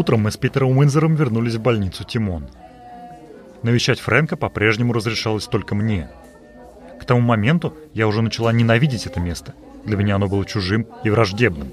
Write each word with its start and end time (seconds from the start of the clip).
Утром 0.00 0.20
мы 0.20 0.30
с 0.30 0.38
Питером 0.38 0.78
Уинзером 0.78 1.14
вернулись 1.14 1.56
в 1.56 1.60
больницу 1.60 2.04
Тимон. 2.04 2.48
Навещать 3.62 4.00
Фрэнка 4.00 4.38
по-прежнему 4.38 4.94
разрешалось 4.94 5.44
только 5.44 5.74
мне. 5.74 6.08
К 6.98 7.04
тому 7.04 7.20
моменту 7.20 7.76
я 7.92 8.08
уже 8.08 8.22
начала 8.22 8.50
ненавидеть 8.50 9.04
это 9.04 9.20
место. 9.20 9.52
Для 9.84 9.98
меня 9.98 10.14
оно 10.14 10.26
было 10.26 10.46
чужим 10.46 10.86
и 11.04 11.10
враждебным. 11.10 11.70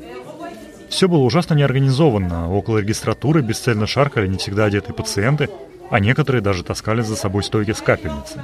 Все 0.89 1.07
было 1.07 1.20
ужасно 1.20 1.54
неорганизованно. 1.54 2.54
Около 2.54 2.79
регистратуры 2.79 3.41
бесцельно 3.41 3.88
шаркали 3.88 4.28
не 4.28 4.38
всегда 4.38 4.66
одетые 4.66 4.94
пациенты, 4.94 5.50
а 5.89 6.02
некоторые 6.02 6.41
даже 6.41 6.66
таскали 6.66 7.04
за 7.04 7.16
собой 7.16 7.44
стойки 7.44 7.71
с 7.71 7.82
капельницей. 7.82 8.41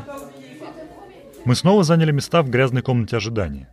Мы 1.44 1.58
снова 1.58 1.84
заняли 1.84 2.14
места 2.14 2.42
в 2.42 2.50
грязной 2.50 2.84
комнате 2.84 3.18
ожидания. 3.18 3.68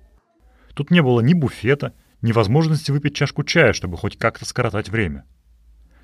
Тут 0.75 0.91
не 0.91 1.03
было 1.03 1.21
ни 1.21 1.35
буфета, 1.35 1.95
ни 2.21 2.33
возможности 2.33 2.91
выпить 2.91 3.15
чашку 3.15 3.45
чая, 3.45 3.73
чтобы 3.73 3.97
хоть 3.97 4.19
как-то 4.19 4.45
скоротать 4.45 4.89
время. 4.89 5.25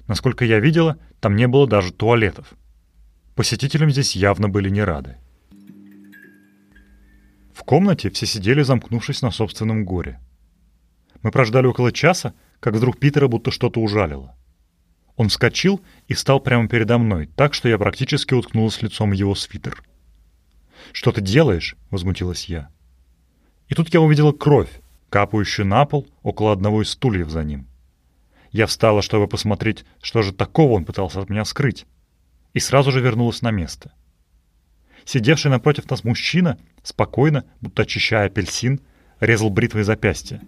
Насколько 0.07 0.45
я 0.45 0.61
видела, 0.61 0.99
там 1.21 1.37
не 1.37 1.49
было 1.49 1.67
даже 1.67 1.93
туалетов. 1.93 2.55
Посетителям 3.35 3.91
здесь 3.91 4.17
явно 4.17 4.49
были 4.49 4.71
не 4.71 4.83
рады. 4.83 5.17
В 7.53 7.63
комнате 7.65 8.11
все 8.11 8.27
сидели, 8.27 8.63
замкнувшись 8.63 9.23
на 9.23 9.31
собственном 9.31 9.85
горе. 9.85 10.21
Мы 11.23 11.31
прождали 11.31 11.67
около 11.67 11.91
часа, 11.91 12.35
как 12.61 12.75
вдруг 12.75 12.99
Питера 12.99 13.29
будто 13.29 13.51
что-то 13.51 13.81
ужалило. 13.81 14.37
Он 15.17 15.29
вскочил 15.29 15.81
и 16.09 16.15
встал 16.15 16.41
прямо 16.41 16.69
передо 16.69 16.99
мной, 16.99 17.29
так 17.35 17.55
что 17.55 17.69
я 17.69 17.79
практически 17.79 18.35
уткнулась 18.35 18.83
лицом 18.83 19.11
в 19.11 19.15
его 19.15 19.35
свитер. 19.35 19.83
«Что 20.93 21.11
ты 21.11 21.21
делаешь?»— 21.21 21.77
возмутилась 21.91 22.45
я. 22.45 22.69
И 23.69 23.75
тут 23.75 23.93
я 23.93 24.01
увидела 24.01 24.33
кровь, 24.33 24.71
капающую 25.09 25.67
на 25.67 25.85
пол 25.87 26.07
около 26.23 26.53
одного 26.53 26.83
из 26.83 26.91
стульев 26.91 27.31
за 27.31 27.43
ним. 27.43 27.67
Я 28.53 28.67
встала, 28.67 29.03
чтобы 29.03 29.29
посмотреть, 29.29 29.85
что 30.01 30.23
же 30.23 30.33
такого 30.33 30.73
он 30.73 30.85
пытался 30.85 31.21
от 31.21 31.31
меня 31.31 31.45
скрыть, 31.45 31.87
и 32.55 32.61
сразу 32.61 32.91
же 32.93 33.01
вернулась 33.01 33.43
на 33.43 33.51
место. 33.51 33.93
Сидевший 35.05 35.51
напротив 35.51 35.89
нас 35.91 36.05
мужчина, 36.05 36.59
спокойно, 36.83 37.45
будто 37.61 37.83
очищая 37.83 38.27
апельсин, 38.27 38.81
резал 39.21 39.51
бритвой 39.51 39.85
запястья. 39.85 40.41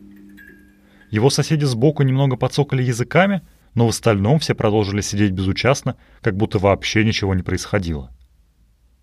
Его 1.11 1.31
соседи 1.31 1.65
сбоку 1.65 2.03
немного 2.03 2.37
подсокали 2.37 2.83
языками, 2.83 3.43
но 3.75 3.87
в 3.87 3.91
остальном 3.91 4.41
все 4.41 4.55
продолжили 4.55 5.01
сидеть 5.01 5.33
безучастно, 5.33 5.97
как 6.21 6.37
будто 6.37 6.59
вообще 6.59 7.05
ничего 7.05 7.35
не 7.35 7.43
происходило. 7.43 8.13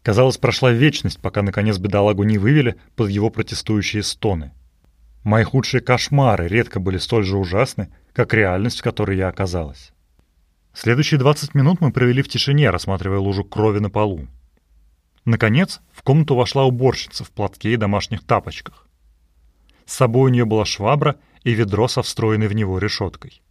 Казалось, 0.04 0.38
прошла 0.38 0.72
вечность, 0.72 1.20
пока 1.20 1.42
наконец 1.42 1.78
бедолагу 1.80 2.24
не 2.24 2.38
вывели 2.38 2.76
под 2.96 3.10
его 3.10 3.32
протестующие 3.32 4.04
стоны. 4.04 4.52
Мои 5.24 5.44
худшие 5.44 5.82
кошмары 5.82 6.48
редко 6.48 6.80
были 6.80 7.00
столь 7.00 7.24
же 7.24 7.38
ужасны, 7.38 7.90
как 8.16 8.34
реальность, 8.34 8.80
в 8.80 8.84
которой 8.84 9.18
я 9.18 9.28
оказалась. 9.28 9.92
Следующие 10.74 11.20
20 11.20 11.54
минут 11.54 11.82
мы 11.82 11.92
провели 11.92 12.22
в 12.22 12.30
тишине, 12.30 12.70
рассматривая 12.70 13.20
лужу 13.20 13.44
крови 13.44 13.80
на 13.80 13.90
полу. 13.90 14.28
Наконец, 15.26 15.82
в 15.92 16.02
комнату 16.02 16.36
вошла 16.36 16.64
уборщица 16.64 17.26
в 17.26 17.32
платке 17.32 17.74
и 17.74 17.78
домашних 17.78 18.24
тапочках. 18.24 18.88
С 19.86 19.94
собой 19.94 20.32
у 20.32 20.34
нее 20.34 20.46
была 20.46 20.64
швабра 20.66 21.18
и 21.44 21.54
ведро 21.54 21.88
со 21.90 22.02
встроенной 22.02 22.48
в 22.48 22.54
него 22.54 22.80
решеткой. 22.80 23.42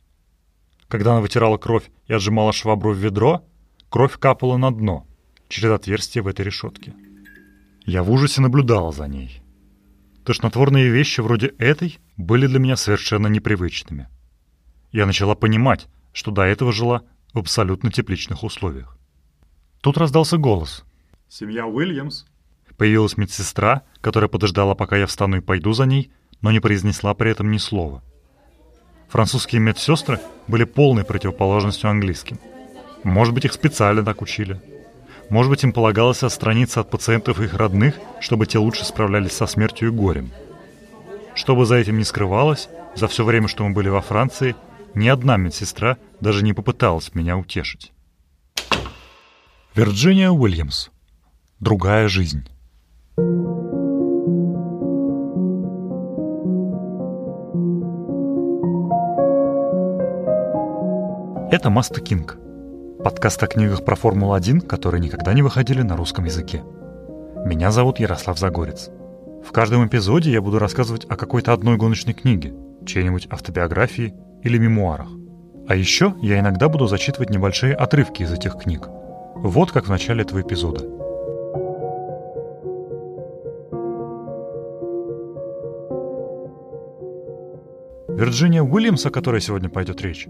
Когда 0.89 1.13
она 1.13 1.21
вытирала 1.21 1.59
кровь 1.59 1.91
и 2.07 2.15
отжимала 2.15 2.53
швабру 2.53 2.93
в 2.93 2.99
ведро, 2.99 3.45
кровь 3.91 4.19
капала 4.19 4.57
на 4.57 4.71
дно, 4.71 5.07
через 5.49 5.71
отверстие 5.73 6.23
в 6.23 6.29
этой 6.29 6.45
решетке. 6.45 6.95
Я 7.85 8.03
в 8.03 8.11
ужасе 8.11 8.41
наблюдала 8.41 8.93
за 8.93 9.09
ней. 9.09 9.43
Тошнотворные 10.25 10.89
вещи 10.89 11.21
вроде 11.21 11.49
этой 11.59 11.99
были 12.17 12.47
для 12.47 12.59
меня 12.59 12.77
совершенно 12.77 13.27
непривычными. 13.27 14.09
Я 14.95 15.07
начала 15.07 15.35
понимать, 15.35 15.89
что 16.13 16.31
до 16.31 16.43
этого 16.43 16.73
жила 16.73 17.03
в 17.33 17.39
абсолютно 17.41 17.91
тепличных 17.91 18.45
условиях. 18.45 18.97
Тут 19.81 19.99
раздался 19.99 20.37
голос. 20.39 20.85
«Семья 21.29 21.67
Уильямс?» 21.67 22.27
Появилась 22.77 23.17
медсестра, 23.17 23.83
которая 24.01 24.29
подождала, 24.29 24.77
пока 24.77 24.97
я 24.97 25.09
встану 25.09 25.39
и 25.39 25.41
пойду 25.41 25.73
за 25.73 25.87
ней, 25.87 26.13
но 26.43 26.53
не 26.53 26.61
произнесла 26.61 27.13
при 27.15 27.33
этом 27.33 27.51
ни 27.51 27.57
слова. 27.59 28.05
Французские 29.09 29.61
медсестры 29.61 30.21
были 30.47 30.63
полной 30.63 31.03
противоположностью 31.03 31.91
английским. 31.91 32.39
Может 33.03 33.35
быть, 33.35 33.47
их 33.47 33.53
специально 33.53 34.05
так 34.05 34.23
учили. 34.23 34.63
Может 35.29 35.51
быть, 35.51 35.65
им 35.65 35.73
полагалось 35.73 36.23
отстраниться 36.23 36.79
от 36.79 36.91
пациентов 36.91 37.41
и 37.41 37.47
их 37.47 37.55
родных, 37.55 37.97
чтобы 38.21 38.47
те 38.47 38.59
лучше 38.59 38.85
справлялись 38.85 39.33
со 39.33 39.49
смертью 39.49 39.89
и 39.89 39.91
горем. 39.91 40.31
Что 41.35 41.57
бы 41.57 41.67
за 41.67 41.75
этим 41.75 41.99
ни 41.99 42.05
скрывалось, 42.05 42.69
за 42.95 43.09
все 43.09 43.25
время, 43.25 43.49
что 43.49 43.67
мы 43.67 43.75
были 43.75 43.89
во 43.89 44.01
Франции, 44.01 44.55
ни 44.95 45.09
одна 45.09 45.37
медсестра 45.37 45.99
даже 46.21 46.45
не 46.45 46.53
попыталась 46.53 47.15
меня 47.15 47.37
утешить. 47.37 47.93
Вирджиния 49.75 50.31
Уильямс. 50.31 50.91
Другая 51.59 52.09
жизнь. 52.09 52.47
Это 61.51 61.71
Маста 61.71 62.01
Кинг. 62.01 62.39
Подкаст 63.03 63.43
о 63.43 63.47
книгах 63.47 63.85
про 63.85 63.97
Формулу-1, 63.97 64.67
которые 64.67 65.01
никогда 65.01 65.35
не 65.35 65.43
выходили 65.43 65.83
на 65.83 65.97
русском 65.97 66.25
языке. 66.25 66.63
Меня 67.45 67.71
зовут 67.71 67.99
Ярослав 67.99 68.39
Загорец. 68.39 68.91
В 69.45 69.53
каждом 69.53 69.87
эпизоде 69.87 70.33
я 70.33 70.41
буду 70.41 70.59
рассказывать 70.59 71.05
о 71.09 71.17
какой-то 71.17 71.53
одной 71.53 71.77
гоночной 71.77 72.15
книге, 72.15 72.55
чьей-нибудь 72.87 73.27
автобиографии 73.31 74.15
или 74.45 74.59
мемуарах. 74.59 75.09
А 75.67 75.75
еще 75.75 76.15
я 76.21 76.39
иногда 76.39 76.69
буду 76.69 76.87
зачитывать 76.87 77.31
небольшие 77.31 77.75
отрывки 77.75 78.23
из 78.23 78.33
этих 78.33 78.57
книг. 78.59 78.89
Вот 79.35 79.73
как 79.73 79.87
в 79.87 79.91
начале 79.91 80.23
этого 80.23 80.43
эпизода. 80.43 80.85
Вирджиния 88.09 88.63
Уильямс, 88.63 89.05
о 89.07 89.11
которой 89.11 89.41
сегодня 89.41 89.69
пойдет 89.69 90.01
речь, 90.03 90.29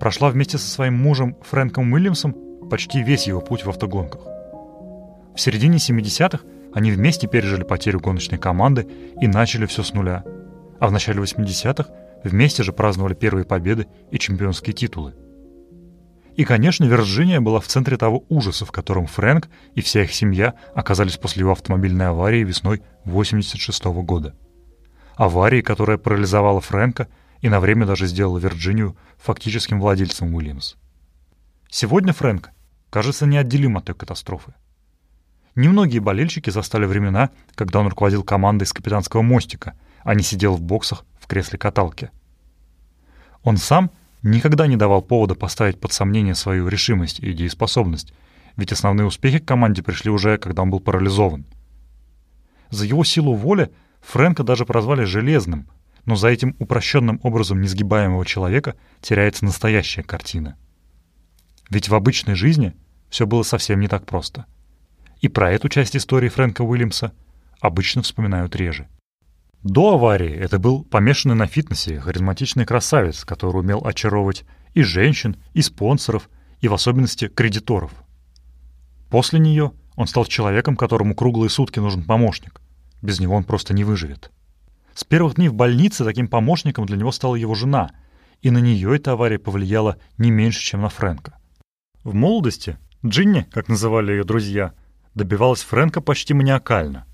прошла 0.00 0.30
вместе 0.30 0.58
со 0.58 0.68
своим 0.68 0.94
мужем 0.94 1.36
Фрэнком 1.42 1.92
Уильямсом 1.92 2.34
почти 2.68 3.02
весь 3.02 3.28
его 3.28 3.40
путь 3.40 3.64
в 3.64 3.68
автогонках. 3.68 4.22
В 5.34 5.40
середине 5.40 5.76
70-х 5.76 6.44
они 6.74 6.90
вместе 6.90 7.28
пережили 7.28 7.62
потерю 7.62 8.00
гоночной 8.00 8.38
команды 8.38 8.88
и 9.20 9.28
начали 9.28 9.66
все 9.66 9.82
с 9.82 9.92
нуля. 9.92 10.24
А 10.80 10.88
в 10.88 10.92
начале 10.92 11.22
80-х 11.22 11.90
вместе 12.24 12.62
же 12.62 12.72
праздновали 12.72 13.14
первые 13.14 13.44
победы 13.44 13.86
и 14.10 14.18
чемпионские 14.18 14.74
титулы. 14.74 15.14
И, 16.36 16.44
конечно, 16.44 16.84
Вирджиния 16.84 17.40
была 17.40 17.60
в 17.60 17.66
центре 17.66 17.96
того 17.96 18.24
ужаса, 18.28 18.64
в 18.64 18.72
котором 18.72 19.06
Фрэнк 19.06 19.48
и 19.74 19.82
вся 19.82 20.02
их 20.02 20.14
семья 20.14 20.54
оказались 20.74 21.18
после 21.18 21.40
его 21.40 21.52
автомобильной 21.52 22.08
аварии 22.08 22.42
весной 22.42 22.82
86 23.04 23.84
-го 23.84 24.02
года. 24.02 24.34
Аварии, 25.16 25.60
которая 25.60 25.98
парализовала 25.98 26.60
Фрэнка 26.60 27.08
и 27.42 27.48
на 27.50 27.60
время 27.60 27.84
даже 27.84 28.06
сделала 28.06 28.38
Вирджинию 28.38 28.96
фактическим 29.18 29.78
владельцем 29.80 30.34
Уильямс. 30.34 30.76
Сегодня 31.68 32.14
Фрэнк 32.14 32.50
кажется 32.88 33.26
неотделим 33.26 33.76
от 33.76 33.84
той 33.84 33.94
катастрофы. 33.94 34.54
Немногие 35.54 36.00
болельщики 36.00 36.48
застали 36.48 36.86
времена, 36.86 37.28
когда 37.54 37.80
он 37.80 37.88
руководил 37.88 38.22
командой 38.22 38.64
с 38.64 38.72
капитанского 38.72 39.20
мостика, 39.20 39.74
а 40.02 40.14
не 40.14 40.22
сидел 40.22 40.54
в 40.54 40.62
боксах 40.62 41.04
кресле 41.32 41.58
каталки. 41.58 42.10
Он 43.42 43.56
сам 43.56 43.90
никогда 44.22 44.66
не 44.66 44.76
давал 44.76 45.00
повода 45.00 45.34
поставить 45.34 45.80
под 45.80 45.90
сомнение 45.90 46.34
свою 46.34 46.68
решимость 46.68 47.20
и 47.20 47.32
дееспособность, 47.32 48.12
ведь 48.58 48.70
основные 48.70 49.06
успехи 49.06 49.38
к 49.38 49.46
команде 49.46 49.82
пришли 49.82 50.10
уже, 50.10 50.36
когда 50.36 50.60
он 50.60 50.68
был 50.68 50.80
парализован. 50.80 51.46
За 52.68 52.84
его 52.84 53.02
силу 53.02 53.32
воли 53.32 53.70
Фрэнка 54.02 54.44
даже 54.44 54.66
прозвали 54.66 55.04
«железным», 55.04 55.70
но 56.04 56.16
за 56.16 56.28
этим 56.28 56.54
упрощенным 56.58 57.18
образом 57.22 57.62
несгибаемого 57.62 58.26
человека 58.26 58.74
теряется 59.00 59.46
настоящая 59.46 60.02
картина. 60.02 60.58
Ведь 61.70 61.88
в 61.88 61.94
обычной 61.94 62.34
жизни 62.34 62.74
все 63.08 63.26
было 63.26 63.42
совсем 63.42 63.80
не 63.80 63.88
так 63.88 64.04
просто. 64.04 64.44
И 65.22 65.28
про 65.28 65.50
эту 65.50 65.70
часть 65.70 65.96
истории 65.96 66.28
Фрэнка 66.28 66.60
Уильямса 66.60 67.14
обычно 67.58 68.02
вспоминают 68.02 68.54
реже. 68.54 68.86
До 69.62 69.94
аварии 69.94 70.34
это 70.34 70.58
был 70.58 70.82
помешанный 70.82 71.36
на 71.36 71.46
фитнесе 71.46 72.00
харизматичный 72.00 72.66
красавец, 72.66 73.24
который 73.24 73.60
умел 73.60 73.80
очаровывать 73.84 74.44
и 74.74 74.82
женщин, 74.82 75.36
и 75.54 75.62
спонсоров, 75.62 76.28
и 76.60 76.68
в 76.68 76.74
особенности 76.74 77.28
кредиторов. 77.28 77.92
После 79.08 79.38
нее 79.38 79.72
он 79.94 80.08
стал 80.08 80.24
человеком, 80.24 80.76
которому 80.76 81.14
круглые 81.14 81.48
сутки 81.48 81.78
нужен 81.78 82.02
помощник. 82.02 82.60
Без 83.02 83.20
него 83.20 83.36
он 83.36 83.44
просто 83.44 83.72
не 83.72 83.84
выживет. 83.84 84.32
С 84.94 85.04
первых 85.04 85.36
дней 85.36 85.48
в 85.48 85.54
больнице 85.54 86.04
таким 86.04 86.26
помощником 86.26 86.86
для 86.86 86.96
него 86.96 87.12
стала 87.12 87.36
его 87.36 87.54
жена, 87.54 87.92
и 88.40 88.50
на 88.50 88.58
нее 88.58 88.96
эта 88.96 89.12
авария 89.12 89.38
повлияла 89.38 89.96
не 90.18 90.30
меньше, 90.30 90.60
чем 90.60 90.82
на 90.82 90.88
Фрэнка. 90.88 91.38
В 92.02 92.14
молодости 92.14 92.78
Джинни, 93.06 93.46
как 93.52 93.68
называли 93.68 94.12
ее 94.12 94.24
друзья, 94.24 94.74
добивалась 95.14 95.62
Фрэнка 95.62 96.00
почти 96.00 96.34
маниакально. 96.34 97.06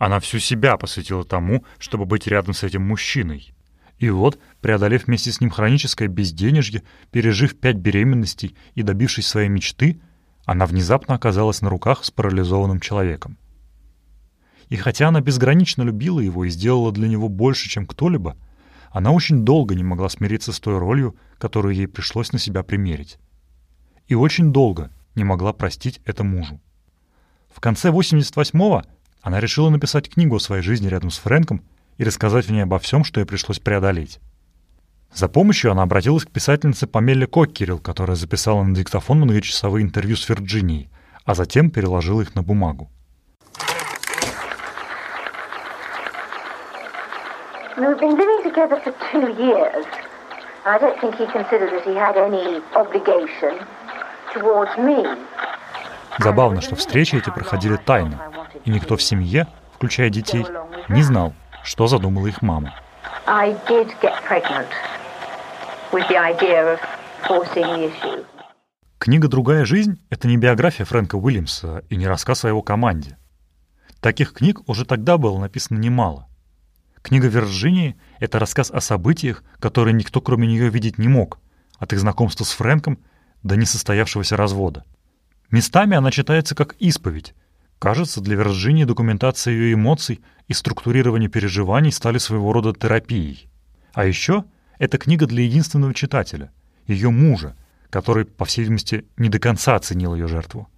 Она 0.00 0.18
всю 0.18 0.38
себя 0.38 0.78
посвятила 0.78 1.24
тому, 1.24 1.62
чтобы 1.78 2.06
быть 2.06 2.26
рядом 2.26 2.54
с 2.54 2.62
этим 2.62 2.80
мужчиной. 2.80 3.52
И 3.98 4.08
вот, 4.08 4.40
преодолев 4.62 5.06
вместе 5.06 5.30
с 5.30 5.42
ним 5.42 5.50
хроническое 5.50 6.08
безденежье, 6.08 6.84
пережив 7.10 7.60
пять 7.60 7.76
беременностей 7.76 8.56
и 8.74 8.82
добившись 8.82 9.26
своей 9.26 9.50
мечты, 9.50 10.00
она 10.46 10.64
внезапно 10.64 11.14
оказалась 11.14 11.60
на 11.60 11.68
руках 11.68 12.02
с 12.02 12.10
парализованным 12.10 12.80
человеком. 12.80 13.36
И 14.70 14.76
хотя 14.76 15.08
она 15.08 15.20
безгранично 15.20 15.82
любила 15.82 16.20
его 16.20 16.46
и 16.46 16.48
сделала 16.48 16.92
для 16.92 17.06
него 17.06 17.28
больше, 17.28 17.68
чем 17.68 17.86
кто-либо, 17.86 18.38
она 18.92 19.10
очень 19.10 19.44
долго 19.44 19.74
не 19.74 19.84
могла 19.84 20.08
смириться 20.08 20.54
с 20.54 20.60
той 20.60 20.78
ролью, 20.78 21.14
которую 21.36 21.74
ей 21.74 21.86
пришлось 21.86 22.32
на 22.32 22.38
себя 22.38 22.62
примерить. 22.62 23.18
И 24.08 24.14
очень 24.14 24.50
долго 24.50 24.90
не 25.14 25.24
могла 25.24 25.52
простить 25.52 26.00
это 26.06 26.24
мужу. 26.24 26.58
В 27.54 27.60
конце 27.60 27.90
88-го 27.90 28.82
она 29.22 29.40
решила 29.40 29.68
написать 29.68 30.08
книгу 30.08 30.36
о 30.36 30.40
своей 30.40 30.62
жизни 30.62 30.88
рядом 30.88 31.10
с 31.10 31.18
Фрэнком 31.18 31.62
и 31.98 32.04
рассказать 32.04 32.46
в 32.46 32.52
ней 32.52 32.62
обо 32.62 32.78
всем, 32.78 33.04
что 33.04 33.20
ей 33.20 33.26
пришлось 33.26 33.58
преодолеть. 33.58 34.20
За 35.12 35.28
помощью 35.28 35.72
она 35.72 35.82
обратилась 35.82 36.24
к 36.24 36.30
писательнице 36.30 36.86
Памеле 36.86 37.26
Коккерил, 37.26 37.78
которая 37.78 38.16
записала 38.16 38.62
на 38.62 38.74
диктофон 38.74 39.18
многочасовые 39.20 39.84
интервью 39.84 40.16
с 40.16 40.28
Вирджинией, 40.28 40.88
а 41.24 41.34
затем 41.34 41.70
переложила 41.70 42.22
их 42.22 42.34
на 42.34 42.42
бумагу. 42.42 42.90
We've 47.76 47.98
been 47.98 48.16
living 48.16 48.42
together 48.44 48.78
for 48.84 48.92
two 49.10 49.32
years. 49.38 49.86
I 50.66 50.78
don't 50.78 51.00
think 51.00 51.14
he 51.16 51.26
considered 51.32 51.72
that 51.72 51.84
he 51.84 51.94
had 51.94 52.16
any 52.16 52.60
obligation 52.74 53.58
towards 54.34 54.76
me. 54.76 55.06
Забавно, 56.18 56.60
что 56.60 56.76
встречи 56.76 57.16
эти 57.16 57.30
проходили 57.30 57.76
тайно, 57.76 58.20
и 58.70 58.72
никто 58.72 58.96
в 58.96 59.02
семье, 59.02 59.48
включая 59.74 60.10
детей, 60.10 60.46
не 60.88 61.02
знал, 61.02 61.34
что 61.64 61.88
задумала 61.88 62.28
их 62.28 62.40
мама. 62.40 62.74
Книга 68.98 69.28
«Другая 69.28 69.64
жизнь»— 69.64 70.00
это 70.10 70.28
не 70.28 70.36
биография 70.36 70.86
Фрэнка 70.86 71.16
Уильямса 71.16 71.82
и 71.88 71.96
не 71.96 72.06
рассказ 72.06 72.44
о 72.44 72.48
его 72.48 72.62
команде. 72.62 73.18
Таких 74.00 74.32
книг 74.32 74.60
уже 74.68 74.84
тогда 74.84 75.18
было 75.18 75.38
написано 75.38 75.78
немало. 75.78 76.28
Книга 77.02 77.26
Вирджинии— 77.28 77.98
это 78.20 78.38
рассказ 78.38 78.70
о 78.70 78.80
событиях, 78.80 79.42
которые 79.58 79.94
никто 79.94 80.20
кроме 80.20 80.46
нее 80.46 80.68
видеть 80.68 80.98
не 80.98 81.08
мог, 81.08 81.40
от 81.78 81.92
их 81.92 81.98
знакомства 81.98 82.44
с 82.44 82.52
Фрэнком 82.52 82.98
до 83.42 83.56
несостоявшегося 83.56 84.36
развода. 84.36 84.84
Местами 85.50 85.96
она 85.96 86.10
читается 86.10 86.54
как 86.54 86.74
исповедь. 86.74 87.34
Кажется, 87.80 88.20
для 88.20 88.36
Вирджинии 88.36 88.84
документация 88.84 89.54
ее 89.54 89.72
эмоций 89.72 90.20
и 90.48 90.52
структурирование 90.52 91.30
переживаний 91.30 91.90
стали 91.90 92.18
своего 92.18 92.52
рода 92.52 92.74
терапией. 92.74 93.48
А 93.94 94.04
еще 94.04 94.44
это 94.78 94.98
книга 94.98 95.26
для 95.26 95.44
единственного 95.44 95.94
читателя, 95.94 96.52
ее 96.86 97.08
мужа, 97.08 97.56
который, 97.88 98.26
по 98.26 98.44
всей 98.44 98.62
видимости, 98.62 99.06
не 99.16 99.30
до 99.30 99.38
конца 99.38 99.76
оценил 99.76 100.14
ее 100.14 100.28
жертву. 100.28 100.68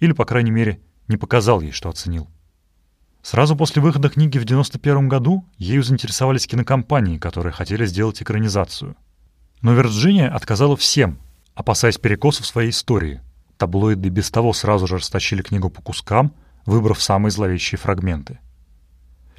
Или, 0.00 0.12
по 0.12 0.24
крайней 0.24 0.50
мере, 0.50 0.80
не 1.06 1.18
показал 1.18 1.60
ей, 1.60 1.70
что 1.70 1.90
оценил. 1.90 2.28
Сразу 3.20 3.54
после 3.54 3.82
выхода 3.82 4.08
книги 4.08 4.38
в 4.38 4.44
1991 4.44 5.06
году 5.06 5.44
ею 5.58 5.82
заинтересовались 5.82 6.46
кинокомпании, 6.46 7.18
которые 7.18 7.52
хотели 7.52 7.84
сделать 7.84 8.22
экранизацию. 8.22 8.96
Но 9.60 9.74
Вирджиния 9.74 10.34
отказала 10.34 10.78
всем, 10.78 11.18
опасаясь 11.54 11.98
перекосов 11.98 12.46
своей 12.46 12.70
истории. 12.70 13.20
Таблоиды 13.58 14.08
без 14.08 14.30
того 14.30 14.52
сразу 14.52 14.86
же 14.86 14.96
растащили 14.96 15.42
книгу 15.42 15.68
по 15.68 15.82
кускам, 15.82 16.32
выбрав 16.64 17.02
самые 17.02 17.32
зловещие 17.32 17.78
фрагменты. 17.78 18.38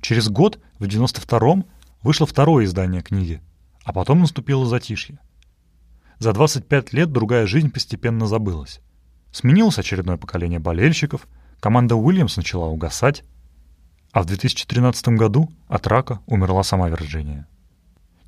Через 0.01 0.30
год, 0.30 0.60
в 0.77 0.83
92-м, 0.83 1.66
вышло 2.04 2.27
второе 2.27 2.66
издание 2.66 3.01
книги, 3.01 3.42
а 3.86 3.94
потом 3.94 4.19
наступило 4.19 4.66
затишье. 4.66 5.19
За 6.19 6.33
25 6.33 6.92
лет 6.92 7.12
другая 7.13 7.48
жизнь 7.48 7.71
постепенно 7.71 8.27
забылась. 8.27 8.81
Сменилось 9.31 9.80
очередное 9.80 10.18
поколение 10.18 10.60
болельщиков, 10.60 11.25
команда 11.62 11.95
Уильямс 11.95 12.36
начала 12.36 12.68
угасать, 12.68 13.24
а 14.12 14.21
в 14.21 14.25
2013 14.25 15.10
году 15.10 15.50
от 15.69 15.88
рака 15.88 16.19
умерла 16.25 16.63
сама 16.63 16.89
Вирджиния. 16.89 17.48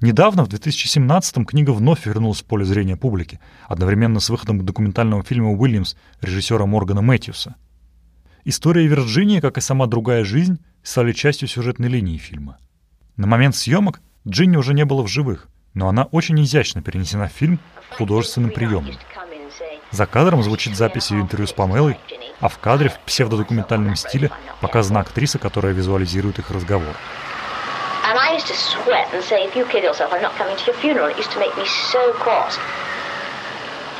Недавно, 0.02 0.44
в 0.44 0.50
2017-м, 0.50 1.46
книга 1.46 1.70
вновь 1.70 2.08
вернулась 2.08 2.42
в 2.42 2.46
поле 2.46 2.66
зрения 2.66 2.98
публики, 2.98 3.40
одновременно 3.68 4.20
с 4.20 4.32
выходом 4.32 4.66
документального 4.66 5.24
фильма 5.24 5.52
«Уильямс» 5.52 5.96
режиссера 6.22 6.66
Моргана 6.66 7.04
Мэтьюса. 7.04 7.56
История 8.44 8.88
Вирджинии, 8.88 9.40
как 9.40 9.60
и 9.60 9.62
сама 9.62 9.86
другая 9.86 10.24
жизнь, 10.24 10.60
стали 10.82 11.14
частью 11.14 11.48
сюжетной 11.48 11.88
линии 11.88 12.18
фильма. 12.18 12.58
На 13.16 13.28
момент 13.28 13.56
съемок 13.56 14.02
Джинни 14.28 14.58
уже 14.58 14.74
не 14.74 14.86
было 14.86 15.04
в 15.04 15.08
живых, 15.08 15.50
но 15.76 15.88
она 15.88 16.06
очень 16.06 16.44
изящно 16.44 16.82
перенесена 16.82 17.28
в 17.28 17.34
фильм 17.34 17.60
художественным 17.96 18.50
приемом. 18.50 18.96
За 19.92 20.08
кадром 20.08 20.42
звучит 20.42 20.76
запись 20.76 21.12
ее 21.12 21.22
интервью 21.22 21.46
с 21.46 21.54
Памелой, 21.54 21.98
а 22.40 22.48
в 22.48 22.58
кадре 22.58 22.90
в 22.90 23.00
псевдодокументальном 23.06 23.96
стиле 23.96 24.32
показана 24.62 25.02
актриса, 25.02 25.38
которая 25.38 25.74
визуализирует 25.74 26.40
их 26.40 26.50
разговор. 26.50 26.96
And 28.08 28.18
I 28.18 28.34
used 28.34 28.48
to 28.48 28.56
sweat 28.56 29.08
and 29.14 29.24
say, 29.24 29.46
if 29.48 29.56
you 29.56 29.66
kill 29.66 29.84
yourself, 29.84 30.12
I'm 30.14 30.22
not 30.22 30.36
coming 30.36 30.58
to 30.58 30.66
your 30.66 30.76
funeral. 30.76 31.08
It 31.08 31.18
used 31.18 31.32
to 31.32 31.40
make 31.40 31.56
me 31.58 31.66
so 31.66 32.14
cross. 32.14 32.58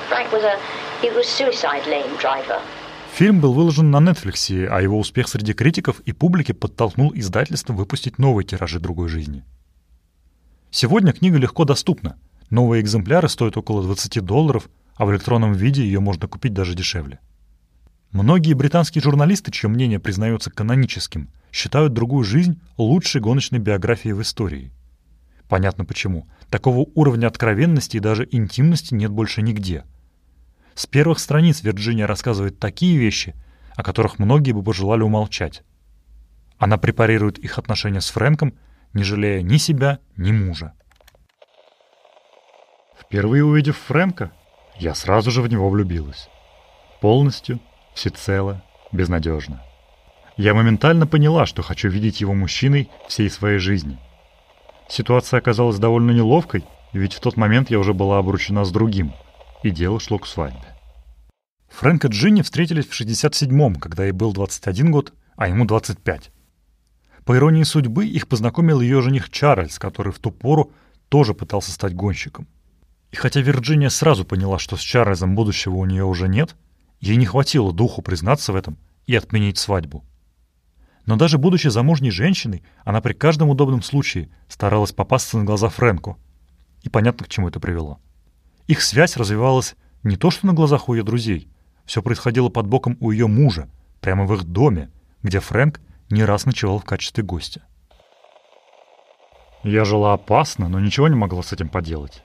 Frank 0.10 0.32
was 0.32 0.44
a, 0.44 0.56
he 1.02 1.10
was 1.12 1.26
suicide 1.28 1.86
lane 1.88 2.16
driver. 2.18 2.60
Фильм 3.14 3.42
был 3.42 3.54
выложен 3.54 3.92
на 3.92 3.98
Netflix, 3.98 4.50
а 4.70 4.82
его 4.82 4.98
успех 4.98 5.28
среди 5.28 5.54
критиков 5.54 6.00
и 6.02 6.14
публики 6.14 6.54
подтолкнул 6.54 7.12
издательство 7.14 7.74
выпустить 7.74 8.18
новые 8.18 8.46
тиражи 8.46 8.80
другой 8.80 9.10
жизни. 9.10 9.44
Сегодня 10.72 11.12
книга 11.12 11.38
легко 11.38 11.66
доступна. 11.66 12.18
Новые 12.50 12.82
экземпляры 12.82 13.28
стоят 13.28 13.58
около 13.58 13.84
20 13.84 14.24
долларов, 14.26 14.70
а 14.96 15.06
в 15.06 15.12
электронном 15.12 15.54
виде 15.54 15.84
ее 15.84 16.00
можно 16.00 16.28
купить 16.28 16.54
даже 16.54 16.74
дешевле. 16.74 17.20
Многие 18.12 18.54
британские 18.54 19.02
журналисты, 19.02 19.52
чье 19.52 19.70
мнение 19.70 20.00
признается 20.00 20.52
каноническим, 20.52 21.30
считают 21.52 21.94
«Другую 21.94 22.26
жизнь» 22.26 22.60
лучшей 22.78 23.22
гоночной 23.22 23.60
биографией 23.60 24.14
в 24.14 24.22
истории. 24.22 24.74
Понятно 25.48 25.86
почему. 25.86 26.28
Такого 26.50 26.90
уровня 26.94 27.28
откровенности 27.28 27.98
и 27.98 28.02
даже 28.02 28.28
интимности 28.30 28.94
нет 28.94 29.12
больше 29.12 29.42
нигде. 29.42 29.86
С 30.76 30.88
первых 30.88 31.20
страниц 31.20 31.62
Вирджиния 31.64 32.06
рассказывает 32.06 32.60
такие 32.60 32.98
вещи, 32.98 33.34
о 33.76 33.84
которых 33.84 34.20
многие 34.20 34.52
бы 34.52 34.62
пожелали 34.62 35.04
умолчать. 35.04 35.64
Она 36.58 36.78
препарирует 36.78 37.38
их 37.40 37.58
отношения 37.58 38.02
с 38.02 38.10
Фрэнком, 38.10 38.54
не 38.94 39.04
жалея 39.04 39.42
ни 39.42 39.56
себя, 39.56 40.00
ни 40.18 40.34
мужа. 40.34 40.74
Впервые 43.00 43.46
увидев 43.46 43.78
Фрэнка, 43.78 44.32
я 44.78 44.96
сразу 44.96 45.32
же 45.32 45.42
в 45.42 45.48
него 45.48 45.70
влюбилась. 45.70 46.30
Полностью, 47.02 47.60
всецело, 47.94 48.64
безнадежно. 48.92 49.64
Я 50.38 50.54
моментально 50.54 51.08
поняла, 51.08 51.46
что 51.46 51.62
хочу 51.62 51.90
видеть 51.90 52.22
его 52.22 52.34
мужчиной 52.34 52.90
всей 53.08 53.30
своей 53.30 53.60
жизни. 53.60 54.00
Ситуация 54.90 55.38
оказалась 55.38 55.78
довольно 55.78 56.12
неловкой, 56.12 56.66
ведь 56.94 57.14
в 57.14 57.20
тот 57.20 57.38
момент 57.38 57.70
я 57.70 57.80
уже 57.80 57.94
была 57.94 58.18
обручена 58.18 58.66
с 58.66 58.72
другим, 58.72 59.14
и 59.64 59.70
дело 59.70 60.00
шло 60.00 60.20
к 60.20 60.28
свадьбе. 60.28 60.76
Фрэнк 61.70 62.06
и 62.06 62.08
Джинни 62.10 62.42
встретились 62.42 62.86
в 62.86 63.00
67-м, 63.00 63.76
когда 63.76 64.04
ей 64.04 64.12
был 64.12 64.34
21 64.34 64.92
год, 64.92 65.14
а 65.36 65.48
ему 65.48 65.66
25. 65.66 66.32
По 67.26 67.38
иронии 67.38 67.64
судьбы, 67.64 68.06
их 68.06 68.28
познакомил 68.28 68.82
ее 68.82 69.02
жених 69.02 69.30
Чарльз, 69.30 69.80
который 69.80 70.12
в 70.12 70.20
ту 70.20 70.32
пору 70.32 70.72
тоже 71.10 71.34
пытался 71.34 71.72
стать 71.72 71.96
гонщиком. 71.96 72.48
И 73.12 73.16
хотя 73.16 73.42
Вирджиния 73.42 73.90
сразу 73.90 74.26
поняла, 74.26 74.60
что 74.60 74.76
с 74.76 74.80
Чарльзом 74.80 75.36
будущего 75.36 75.76
у 75.76 75.86
нее 75.86 76.04
уже 76.04 76.28
нет, 76.28 76.56
ей 77.02 77.18
не 77.18 77.26
хватило 77.26 77.74
духу 77.74 78.02
признаться 78.02 78.54
в 78.54 78.56
этом 78.56 78.78
и 79.06 79.16
отменить 79.16 79.58
свадьбу. 79.58 80.06
Но 81.06 81.18
даже 81.18 81.38
будучи 81.38 81.68
замужней 81.68 82.12
женщиной, 82.12 82.64
она 82.86 83.02
при 83.02 83.14
каждом 83.14 83.50
удобном 83.50 83.82
случае 83.82 84.30
старалась 84.48 84.94
попасться 84.94 85.38
на 85.38 85.44
глаза 85.44 85.68
Фрэнку. 85.68 86.18
И 86.84 86.90
понятно, 86.90 87.26
к 87.26 87.30
чему 87.30 87.50
это 87.50 87.60
привело. 87.60 88.00
Их 88.68 88.82
связь 88.82 89.18
развивалась 89.18 89.76
не 90.04 90.16
то 90.16 90.32
что 90.32 90.48
на 90.48 90.54
глазах 90.54 90.88
у 90.88 90.94
ее 90.94 91.04
друзей, 91.04 91.50
все 91.86 92.02
происходило 92.02 92.50
под 92.50 92.68
боком 92.68 92.98
у 93.00 93.12
ее 93.12 93.28
мужа, 93.28 93.70
прямо 94.00 94.26
в 94.26 94.34
их 94.34 94.44
доме, 94.44 94.90
где 95.24 95.40
Фрэнк 95.40 95.82
не 96.10 96.24
раз 96.24 96.46
ночевал 96.46 96.80
в 96.80 96.86
качестве 96.86 97.24
гостя. 97.24 97.64
Я 99.64 99.86
жила 99.86 100.14
опасно, 100.14 100.70
но 100.70 100.80
ничего 100.80 101.08
не 101.08 101.16
могла 101.16 101.44
с 101.44 101.52
этим 101.54 101.70
поделать. 101.70 102.24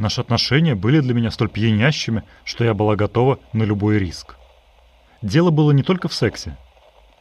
Наши 0.00 0.22
отношения 0.22 0.74
были 0.74 1.00
для 1.00 1.12
меня 1.12 1.30
столь 1.30 1.50
пьянящими, 1.50 2.24
что 2.44 2.64
я 2.64 2.72
была 2.72 2.96
готова 2.96 3.38
на 3.52 3.64
любой 3.64 3.98
риск. 3.98 4.36
Дело 5.20 5.50
было 5.50 5.72
не 5.72 5.82
только 5.82 6.08
в 6.08 6.14
сексе. 6.14 6.56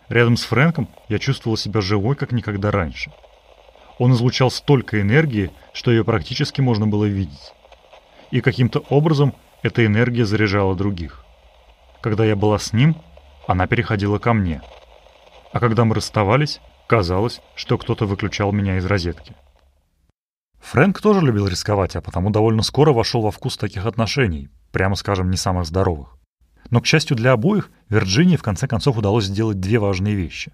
Рядом 0.07 0.37
с 0.37 0.43
Фрэнком 0.45 0.87
я 1.09 1.19
чувствовала 1.19 1.57
себя 1.57 1.81
живой, 1.81 2.15
как 2.15 2.31
никогда 2.31 2.71
раньше. 2.71 3.11
Он 3.97 4.13
излучал 4.13 4.49
столько 4.49 5.01
энергии, 5.01 5.51
что 5.73 5.91
ее 5.91 6.05
практически 6.05 6.61
можно 6.61 6.87
было 6.87 7.03
видеть. 7.03 7.51
И 8.31 8.39
каким-то 8.39 8.79
образом 8.89 9.35
эта 9.61 9.85
энергия 9.85 10.23
заряжала 10.23 10.73
других. 10.73 11.25
Когда 11.99 12.23
я 12.23 12.37
была 12.37 12.59
с 12.59 12.71
ним, 12.71 12.95
она 13.45 13.67
переходила 13.67 14.19
ко 14.19 14.31
мне. 14.31 14.61
А 15.51 15.59
когда 15.59 15.83
мы 15.83 15.95
расставались, 15.95 16.61
казалось, 16.87 17.41
что 17.55 17.77
кто-то 17.77 18.05
выключал 18.05 18.53
меня 18.53 18.77
из 18.77 18.85
розетки. 18.85 19.35
Фрэнк 20.61 20.99
тоже 21.01 21.21
любил 21.21 21.47
рисковать, 21.47 21.95
а 21.95 22.01
потому 22.01 22.29
довольно 22.29 22.63
скоро 22.63 22.93
вошел 22.93 23.21
во 23.21 23.31
вкус 23.31 23.57
таких 23.57 23.85
отношений, 23.85 24.49
прямо 24.71 24.95
скажем, 24.95 25.31
не 25.31 25.37
самых 25.37 25.65
здоровых. 25.65 26.17
Но, 26.69 26.81
к 26.81 26.85
счастью 26.85 27.17
для 27.17 27.31
обоих, 27.31 27.71
Вирджинии 27.89 28.35
в 28.35 28.43
конце 28.43 28.67
концов 28.67 28.97
удалось 28.97 29.25
сделать 29.25 29.59
две 29.59 29.79
важные 29.79 30.15
вещи. 30.15 30.53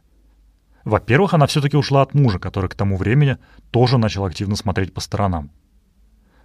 Во-первых, 0.85 1.33
она 1.33 1.47
все-таки 1.47 1.75
ушла 1.75 2.03
от 2.03 2.13
мужа, 2.13 2.39
который 2.39 2.69
к 2.69 2.75
тому 2.75 2.95
времени 2.95 3.37
тоже 3.71 3.97
начал 3.97 4.23
активно 4.23 4.55
смотреть 4.55 4.93
по 4.93 5.01
сторонам. 5.01 5.51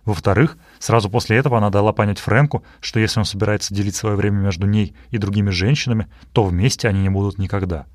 Во-вторых, 0.06 0.56
сразу 0.78 1.10
после 1.10 1.36
этого 1.36 1.58
она 1.58 1.68
дала 1.68 1.92
понять 1.92 2.18
Фрэнку, 2.18 2.64
что 2.80 2.98
если 2.98 3.20
он 3.20 3.26
собирается 3.26 3.74
делить 3.74 3.94
свое 3.94 4.16
время 4.16 4.38
между 4.38 4.66
ней 4.66 4.96
и 5.10 5.18
другими 5.18 5.50
женщинами, 5.50 6.08
то 6.32 6.44
вместе 6.44 6.88
они 6.88 7.02
не 7.02 7.10
будут 7.10 7.38
никогда. 7.38 7.86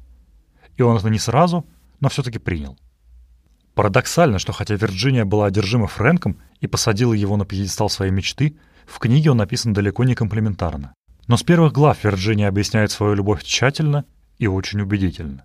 И 0.77 0.83
он 0.83 0.97
это 0.97 1.09
не 1.09 1.19
сразу, 1.19 1.65
но 1.99 2.09
все-таки 2.09 2.37
принял. 2.37 2.77
Парадоксально, 3.75 4.39
что 4.39 4.53
хотя 4.53 4.75
Вирджиния 4.75 5.25
была 5.25 5.47
одержима 5.47 5.87
Фрэнком 5.87 6.39
и 6.61 6.67
посадила 6.67 7.11
его 7.11 7.35
на 7.35 7.45
пьедестал 7.45 7.89
своей 7.89 8.11
мечты, 8.11 8.57
в 8.87 8.99
книге 8.99 9.31
он 9.31 9.37
написан 9.37 9.73
далеко 9.73 10.05
не 10.05 10.15
комплиментарно. 10.15 10.93
Но 11.27 11.35
с 11.35 11.43
первых 11.43 11.73
глав 11.73 12.01
Вирджиния 12.03 12.47
объясняет 12.47 12.91
свою 12.91 13.15
любовь 13.15 13.43
тщательно 13.43 14.05
и 14.37 14.47
очень 14.47 14.79
убедительно. 14.79 15.43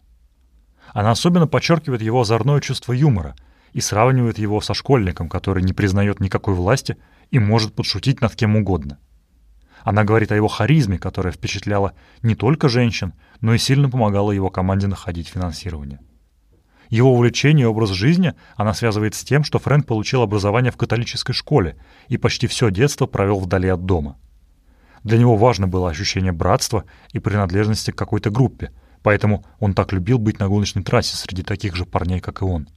Она 0.92 1.10
особенно 1.10 1.48
подчеркивает 1.48 2.02
его 2.02 2.20
озорное 2.20 2.60
чувство 2.60 2.92
юмора 2.92 3.34
и 3.72 3.80
сравнивает 3.80 4.38
его 4.38 4.60
со 4.60 4.74
школьником, 4.74 5.28
который 5.28 5.64
не 5.64 5.72
признает 5.72 6.20
никакой 6.20 6.54
власти 6.54 6.96
и 7.32 7.40
может 7.40 7.74
подшутить 7.74 8.20
над 8.20 8.36
кем 8.36 8.54
угодно. 8.54 8.98
Она 9.82 10.04
говорит 10.04 10.30
о 10.30 10.36
его 10.36 10.48
харизме, 10.48 10.98
которая 10.98 11.32
впечатляла 11.32 11.94
не 12.22 12.36
только 12.36 12.68
женщин, 12.68 13.14
но 13.40 13.54
и 13.54 13.58
сильно 13.58 13.88
помогала 13.88 14.30
его 14.30 14.50
команде 14.50 14.86
находить 14.86 15.28
финансирование. 15.28 16.00
Его 16.90 17.14
увлечение 17.14 17.64
и 17.64 17.66
образ 17.66 17.90
жизни 17.90 18.34
она 18.56 18.74
связывает 18.74 19.14
с 19.14 19.22
тем, 19.22 19.44
что 19.44 19.60
Фрэнк 19.60 19.86
получил 19.86 20.22
образование 20.22 20.72
в 20.72 20.76
католической 20.76 21.32
школе 21.32 21.76
и 22.08 22.18
почти 22.18 22.48
все 22.48 22.70
детство 22.70 23.06
провел 23.06 23.38
вдали 23.38 23.68
от 23.68 23.86
дома. 23.86 24.18
Для 25.04 25.16
него 25.16 25.36
важно 25.36 25.68
было 25.68 25.88
ощущение 25.88 26.32
братства 26.32 26.84
и 27.12 27.20
принадлежности 27.20 27.92
к 27.92 27.96
какой-то 27.96 28.30
группе, 28.30 28.72
поэтому 29.02 29.46
он 29.60 29.72
так 29.72 29.92
любил 29.92 30.18
быть 30.18 30.40
на 30.40 30.48
гоночной 30.48 30.82
трассе 30.82 31.16
среди 31.16 31.42
таких 31.42 31.76
же 31.76 31.86
парней, 31.86 32.20
как 32.20 32.42
и 32.42 32.44
он. 32.44 32.68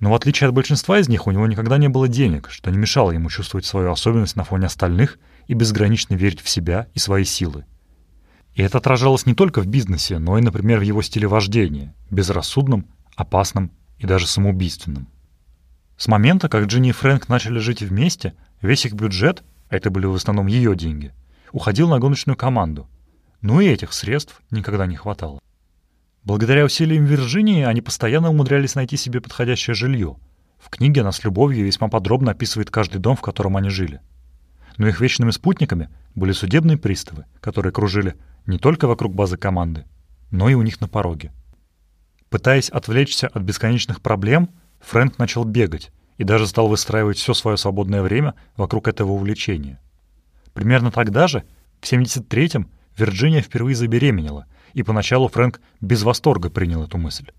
Но 0.00 0.10
в 0.10 0.14
отличие 0.14 0.48
от 0.48 0.54
большинства 0.54 0.98
из 0.98 1.08
них, 1.08 1.26
у 1.26 1.30
него 1.30 1.46
никогда 1.46 1.76
не 1.76 1.88
было 1.88 2.08
денег, 2.08 2.48
что 2.50 2.70
не 2.70 2.78
мешало 2.78 3.10
ему 3.10 3.28
чувствовать 3.28 3.66
свою 3.66 3.92
особенность 3.92 4.36
на 4.36 4.44
фоне 4.44 4.66
остальных 4.66 5.18
и 5.46 5.52
безгранично 5.52 6.14
верить 6.14 6.40
в 6.40 6.48
себя 6.48 6.88
и 6.94 6.98
свои 6.98 7.24
силы. 7.24 7.66
И 8.54 8.62
это 8.62 8.78
отражалось 8.78 9.26
не 9.26 9.34
только 9.34 9.60
в 9.60 9.66
бизнесе, 9.66 10.18
но 10.18 10.38
и, 10.38 10.42
например, 10.42 10.78
в 10.78 10.82
его 10.82 11.02
стиле 11.02 11.28
вождения, 11.28 11.94
безрассудном, 12.10 12.86
опасном 13.20 13.70
и 13.98 14.06
даже 14.06 14.26
самоубийственном. 14.26 15.08
С 15.96 16.08
момента, 16.08 16.48
как 16.48 16.64
Джинни 16.64 16.90
и 16.90 16.92
Фрэнк 16.92 17.28
начали 17.28 17.58
жить 17.58 17.82
вместе, 17.82 18.34
весь 18.62 18.86
их 18.86 18.94
бюджет, 18.94 19.42
а 19.68 19.76
это 19.76 19.90
были 19.90 20.06
в 20.06 20.14
основном 20.14 20.46
ее 20.46 20.74
деньги, 20.74 21.12
уходил 21.52 21.88
на 21.88 21.98
гоночную 21.98 22.36
команду. 22.36 22.88
Но 23.42 23.60
и 23.60 23.68
этих 23.68 23.92
средств 23.92 24.40
никогда 24.50 24.86
не 24.86 24.96
хватало. 24.96 25.40
Благодаря 26.24 26.64
усилиям 26.64 27.04
Вирджинии 27.04 27.64
они 27.64 27.80
постоянно 27.80 28.30
умудрялись 28.30 28.74
найти 28.74 28.96
себе 28.96 29.20
подходящее 29.20 29.74
жилье. 29.74 30.16
В 30.58 30.68
книге 30.68 31.00
она 31.00 31.12
с 31.12 31.24
любовью 31.24 31.64
весьма 31.64 31.88
подробно 31.88 32.32
описывает 32.32 32.70
каждый 32.70 32.98
дом, 32.98 33.16
в 33.16 33.22
котором 33.22 33.56
они 33.56 33.70
жили. 33.70 34.00
Но 34.76 34.86
их 34.86 35.00
вечными 35.00 35.30
спутниками 35.30 35.88
были 36.14 36.32
судебные 36.32 36.76
приставы, 36.76 37.24
которые 37.40 37.72
кружили 37.72 38.16
не 38.46 38.58
только 38.58 38.86
вокруг 38.86 39.14
базы 39.14 39.36
команды, 39.36 39.84
но 40.30 40.48
и 40.48 40.54
у 40.54 40.62
них 40.62 40.80
на 40.80 40.88
пороге. 40.88 41.32
Пытаясь 42.30 42.70
отвлечься 42.70 43.28
от 43.28 43.42
бесконечных 43.42 44.00
проблем, 44.00 44.48
Фрэнк 44.80 45.18
начал 45.18 45.44
бегать 45.44 45.92
и 46.16 46.24
даже 46.24 46.46
стал 46.46 46.68
выстраивать 46.68 47.18
все 47.18 47.34
свое 47.34 47.58
свободное 47.58 48.00
время 48.02 48.34
вокруг 48.56 48.88
этого 48.88 49.12
увлечения. 49.12 49.78
Примерно 50.54 50.90
тогда 50.90 51.28
же, 51.28 51.44
в 51.80 51.92
73-м, 51.92 52.70
Вирджиния 52.96 53.42
впервые 53.42 53.76
забеременела— 53.76 54.46
и 54.74 54.82
поначалу 54.82 55.28
Фрэнк 55.28 55.60
без 55.80 56.02
восторга 56.02 56.50
принял 56.50 56.82
эту 56.82 56.98
мысль. 56.98 57.30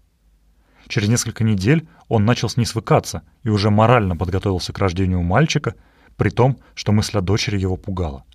Через 0.88 1.08
несколько 1.08 1.44
недель 1.44 1.88
он 2.08 2.26
начал 2.26 2.50
с 2.50 2.58
ней 2.58 2.66
свыкаться 2.66 3.24
и 3.44 3.50
уже 3.50 3.70
морально 3.70 4.18
подготовился 4.18 4.74
к 4.74 4.80
рождению 4.80 5.22
мальчика, 5.22 5.76
при 6.18 6.30
том, 6.30 6.60
что 6.76 6.92
мысль 6.92 7.18
о 7.18 7.22
дочери 7.22 7.60
его 7.60 7.78
пугала. 7.78 8.26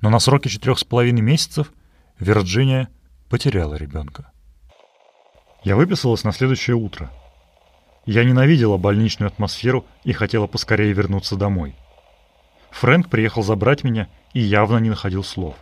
Но 0.00 0.10
на 0.10 0.18
сроке 0.18 0.48
четырех 0.48 0.78
с 0.78 0.84
половиной 0.84 1.20
месяцев 1.20 1.72
Вирджиния 2.18 2.88
потеряла 3.28 3.74
ребенка. 3.74 4.32
Я 5.68 5.76
выписалась 5.76 6.24
на 6.24 6.32
следующее 6.32 6.76
утро. 6.76 7.10
Я 8.06 8.24
ненавидела 8.24 8.78
больничную 8.78 9.26
атмосферу 9.26 9.84
и 10.02 10.14
хотела 10.14 10.46
поскорее 10.46 10.94
вернуться 10.94 11.36
домой. 11.36 11.76
Фрэнк 12.70 13.10
приехал 13.10 13.42
забрать 13.42 13.84
меня 13.84 14.08
и 14.32 14.40
явно 14.40 14.78
не 14.78 14.88
находил 14.88 15.22
слов. 15.22 15.56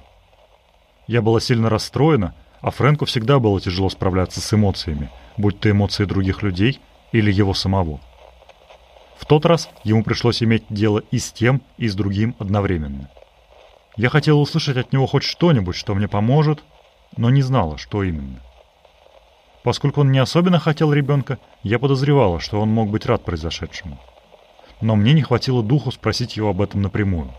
Я 1.08 1.22
была 1.22 1.40
сильно 1.40 1.68
расстроена, 1.68 2.36
а 2.60 2.70
Фрэнку 2.70 3.04
всегда 3.06 3.40
было 3.40 3.60
тяжело 3.60 3.90
справляться 3.90 4.40
с 4.40 4.54
эмоциями, 4.54 5.10
будь 5.36 5.58
то 5.58 5.68
эмоции 5.68 6.04
других 6.04 6.44
людей 6.44 6.78
или 7.10 7.32
его 7.32 7.52
самого. 7.52 8.00
В 9.18 9.26
тот 9.26 9.44
раз 9.44 9.68
ему 9.82 10.04
пришлось 10.04 10.40
иметь 10.40 10.66
дело 10.70 11.02
и 11.10 11.18
с 11.18 11.32
тем, 11.32 11.62
и 11.78 11.88
с 11.88 11.96
другим 11.96 12.36
одновременно. 12.38 13.10
Я 13.96 14.08
хотела 14.08 14.38
услышать 14.38 14.76
от 14.76 14.92
него 14.92 15.08
хоть 15.08 15.24
что-нибудь, 15.24 15.74
что 15.74 15.96
мне 15.96 16.06
поможет, 16.06 16.62
но 17.16 17.28
не 17.28 17.42
знала, 17.42 17.76
что 17.76 18.04
именно. 18.04 18.40
Поскольку 19.66 20.02
он 20.02 20.12
не 20.12 20.20
особенно 20.20 20.60
хотел 20.60 20.92
ребенка, 20.92 21.40
я 21.64 21.80
подозревала, 21.80 22.38
что 22.38 22.60
он 22.60 22.68
мог 22.68 22.88
быть 22.88 23.04
рад 23.04 23.24
произошедшему. 23.24 23.98
Но 24.80 24.94
мне 24.94 25.12
не 25.12 25.22
хватило 25.22 25.60
духу 25.60 25.90
спросить 25.90 26.36
его 26.36 26.50
об 26.50 26.62
этом 26.62 26.82
напрямую. 26.82 27.32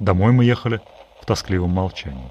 Домой 0.00 0.32
мы 0.32 0.44
ехали 0.44 0.82
в 1.18 1.24
тоскливом 1.24 1.70
молчании. 1.70 2.28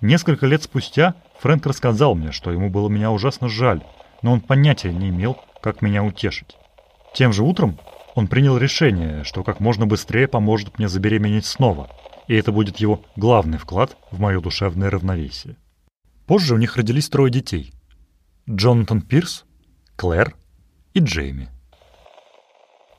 Несколько 0.00 0.46
лет 0.46 0.64
спустя 0.64 1.14
Фрэнк 1.38 1.64
рассказал 1.64 2.16
мне, 2.16 2.32
что 2.32 2.50
ему 2.50 2.70
было 2.70 2.88
меня 2.88 3.12
ужасно 3.12 3.48
жаль, 3.48 3.84
но 4.20 4.32
он 4.32 4.40
понятия 4.40 4.92
не 4.92 5.10
имел, 5.10 5.38
как 5.60 5.80
меня 5.80 6.02
утешить. 6.02 6.56
Тем 7.14 7.32
же 7.32 7.44
утром 7.44 7.78
он 8.16 8.26
принял 8.26 8.58
решение, 8.58 9.22
что 9.22 9.44
как 9.44 9.60
можно 9.60 9.86
быстрее 9.86 10.26
поможет 10.26 10.76
мне 10.76 10.88
забеременеть 10.88 11.46
снова, 11.46 11.88
и 12.26 12.34
это 12.34 12.50
будет 12.50 12.78
его 12.78 13.04
главный 13.14 13.58
вклад 13.58 13.96
в 14.10 14.18
мое 14.18 14.40
душевное 14.40 14.90
равновесие. 14.90 15.54
Позже 16.26 16.56
у 16.56 16.58
них 16.58 16.76
родились 16.76 17.08
трое 17.08 17.30
детей. 17.30 17.72
Джонатан 18.50 19.02
Пирс, 19.02 19.44
Клэр 19.94 20.34
и 20.94 20.98
Джейми. 20.98 21.48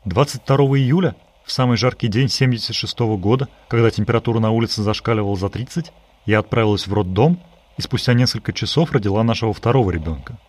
22 0.06 0.56
июля, 0.78 1.18
в 1.44 1.52
самый 1.52 1.76
жаркий 1.76 2.08
день 2.08 2.30
76 2.30 2.98
-го 3.02 3.18
года, 3.18 3.50
когда 3.68 3.92
температура 3.92 4.40
на 4.40 4.52
улице 4.52 4.82
зашкаливала 4.82 5.36
за 5.36 5.50
30, 5.50 5.92
я 6.26 6.40
отправилась 6.40 6.88
в 6.88 6.94
роддом 6.94 7.44
и 7.76 7.82
спустя 7.82 8.14
несколько 8.14 8.54
часов 8.54 8.94
родила 8.94 9.22
нашего 9.22 9.52
второго 9.52 9.92
ребенка. 9.92 10.40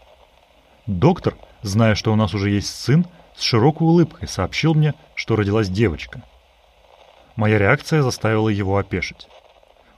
Доктор, 0.86 1.36
зная, 1.62 1.96
что 1.96 2.12
у 2.12 2.16
нас 2.16 2.32
уже 2.32 2.50
есть 2.50 2.72
сын, 2.72 3.04
с 3.34 3.42
широкой 3.42 3.88
улыбкой 3.88 4.28
сообщил 4.28 4.74
мне, 4.74 4.94
что 5.16 5.34
родилась 5.34 5.68
девочка. 5.68 6.22
Моя 7.34 7.58
реакция 7.58 8.02
заставила 8.02 8.48
его 8.48 8.78
опешить. 8.78 9.26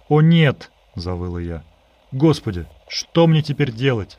«О 0.09 0.23
нет!»— 0.23 0.71
завыла 0.95 1.39
я. 1.39 1.65
«Господи, 2.13 2.67
что 2.89 3.27
мне 3.27 3.43
теперь 3.43 3.73
делать?» 3.73 4.19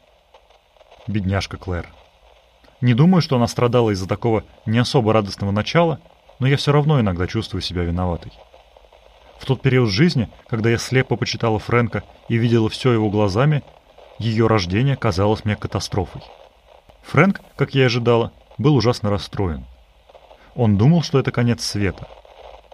Бедняжка 1.07 1.57
Клэр. 1.57 1.87
Не 2.81 2.93
думаю, 2.93 3.21
что 3.21 3.37
она 3.37 3.47
страдала 3.47 3.91
из-за 3.91 4.07
такого 4.07 4.43
не 4.65 4.77
особо 4.77 5.13
радостного 5.13 5.51
начала, 5.51 5.99
но 6.39 6.47
я 6.47 6.57
все 6.57 6.71
равно 6.71 6.99
иногда 6.99 7.27
чувствую 7.27 7.61
себя 7.61 7.83
виноватой. 7.83 8.31
В 9.39 9.45
тот 9.45 9.61
период 9.61 9.89
жизни, 9.89 10.29
когда 10.47 10.69
я 10.69 10.77
слепо 10.77 11.15
почитала 11.15 11.59
Фрэнка 11.59 12.03
и 12.27 12.37
видела 12.37 12.69
все 12.69 12.91
его 12.91 13.09
глазами, 13.09 13.63
ее 14.19 14.47
рождение 14.47 14.95
казалось 14.95 15.45
мне 15.45 15.55
катастрофой. 15.55 16.21
Фрэнк, 17.03 17.41
как 17.55 17.73
я 17.73 17.83
и 17.83 17.85
ожидала, 17.85 18.31
был 18.57 18.75
ужасно 18.75 19.09
расстроен. 19.09 19.65
Он 20.55 20.77
думал, 20.77 21.03
что 21.03 21.19
это 21.19 21.31
конец 21.31 21.63
света. 21.63 22.07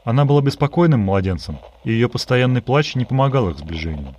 Она 0.05 0.25
была 0.25 0.41
беспокойным 0.41 1.01
младенцем, 1.01 1.59
и 1.83 1.91
ее 1.91 2.09
постоянный 2.09 2.61
плач 2.61 2.95
не 2.95 3.05
помогал 3.05 3.49
их 3.49 3.57
сближению. 3.57 4.15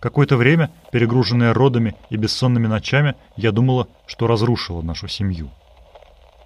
Какое-то 0.00 0.36
время, 0.36 0.70
перегруженная 0.90 1.52
родами 1.52 1.94
и 2.08 2.16
бессонными 2.16 2.66
ночами, 2.66 3.16
я 3.36 3.52
думала, 3.52 3.86
что 4.06 4.26
разрушила 4.26 4.80
нашу 4.80 5.08
семью. 5.08 5.50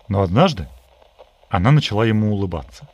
Но 0.08 0.22
однажды 0.22 0.68
она 1.48 1.70
начала 1.70 2.04
ему 2.04 2.32
улыбаться. 2.32 2.88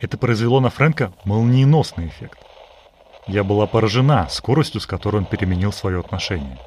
Это 0.00 0.16
произвело 0.16 0.60
на 0.60 0.70
Фрэнка 0.70 1.12
молниеносный 1.24 2.08
эффект. 2.08 2.38
Я 3.26 3.44
была 3.44 3.66
поражена 3.66 4.28
скоростью, 4.30 4.80
с 4.80 4.86
которой 4.86 5.16
он 5.16 5.26
переменил 5.26 5.72
свое 5.72 6.00
отношение. 6.00 6.58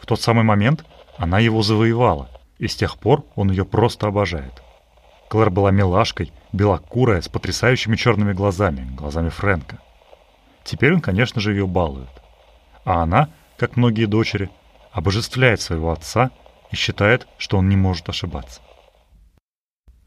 В 0.00 0.06
тот 0.06 0.20
самый 0.20 0.44
момент 0.44 0.84
она 1.16 1.40
его 1.40 1.62
завоевала, 1.62 2.28
и 2.58 2.68
с 2.68 2.76
тех 2.76 2.98
пор 2.98 3.24
он 3.34 3.50
ее 3.50 3.64
просто 3.64 4.06
обожает. 4.06 4.62
Клэр 5.28 5.50
была 5.50 5.70
милашкой, 5.72 6.32
белокурая, 6.52 7.20
с 7.20 7.28
потрясающими 7.28 7.96
черными 7.96 8.32
глазами, 8.32 8.88
глазами 8.94 9.28
Фрэнка. 9.28 9.80
Теперь 10.68 10.92
он, 10.92 11.00
конечно 11.00 11.40
же, 11.40 11.52
ее 11.52 11.66
балует. 11.66 12.10
А 12.84 13.02
она, 13.02 13.30
как 13.56 13.76
многие 13.76 14.04
дочери, 14.04 14.50
обожествляет 14.92 15.62
своего 15.62 15.90
отца 15.90 16.30
и 16.70 16.76
считает, 16.76 17.26
что 17.38 17.56
он 17.56 17.70
не 17.70 17.76
может 17.76 18.10
ошибаться. 18.10 18.60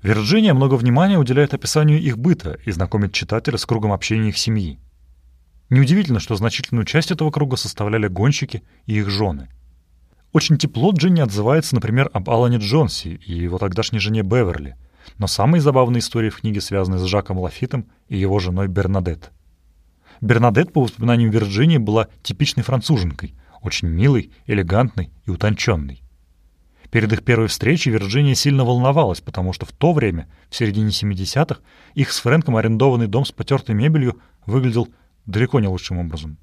Вирджиния 0.03 0.53
много 0.53 0.75
внимания 0.75 1.17
уделяет 1.17 1.55
описанию 1.55 1.99
их 1.99 2.19
быта 2.19 2.59
и 2.63 2.69
знакомит 2.69 3.11
читателя 3.11 3.57
с 3.57 3.65
кругом 3.65 3.91
общения 3.91 4.29
их 4.29 4.37
семьи. 4.37 4.79
Неудивительно, 5.71 6.19
что 6.19 6.35
значительную 6.35 6.85
часть 6.85 7.09
этого 7.09 7.31
круга 7.31 7.55
составляли 7.55 8.07
гонщики 8.07 8.61
и 8.85 8.99
их 8.99 9.09
жены. 9.09 9.49
Очень 10.31 10.59
тепло 10.59 10.91
Джинни 10.91 11.21
отзывается, 11.21 11.73
например, 11.73 12.11
об 12.13 12.29
Алане 12.29 12.57
Джонси 12.57 13.19
и 13.25 13.33
его 13.33 13.57
тогдашней 13.57 13.97
жене 13.97 14.21
Беверли, 14.21 14.75
но 15.17 15.25
самые 15.25 15.59
забавные 15.59 16.01
истории 16.01 16.29
в 16.29 16.41
книге 16.41 16.61
связаны 16.61 16.99
с 16.99 17.03
Жаком 17.05 17.39
Лафитом 17.39 17.87
и 18.09 18.17
его 18.17 18.37
женой 18.37 18.67
Бернадет. 18.67 19.31
Бернадет, 20.21 20.71
по 20.71 20.81
воспоминаниям 20.81 21.31
Вирджинии, 21.31 21.77
была 21.77 22.07
типичной 22.21 22.63
француженкой, 22.63 23.33
очень 23.61 23.87
милой, 23.87 24.31
элегантной 24.45 25.09
и 25.25 25.31
утонченной. 25.31 26.01
Перед 26.91 27.11
их 27.13 27.23
первой 27.23 27.47
встречей 27.47 27.91
Вирджиния 27.91 28.35
сильно 28.35 28.63
волновалась, 28.65 29.21
потому 29.21 29.53
что 29.53 29.65
в 29.65 29.71
то 29.71 29.93
время, 29.93 30.27
в 30.49 30.55
середине 30.55 30.89
70-х, 30.89 31.61
их 31.95 32.11
с 32.11 32.19
Фрэнком 32.19 32.57
арендованный 32.57 33.07
дом 33.07 33.25
с 33.25 33.31
потертой 33.31 33.75
мебелью 33.75 34.19
выглядел 34.45 34.89
далеко 35.25 35.59
не 35.59 35.67
лучшим 35.67 35.97
образом. 35.99 36.37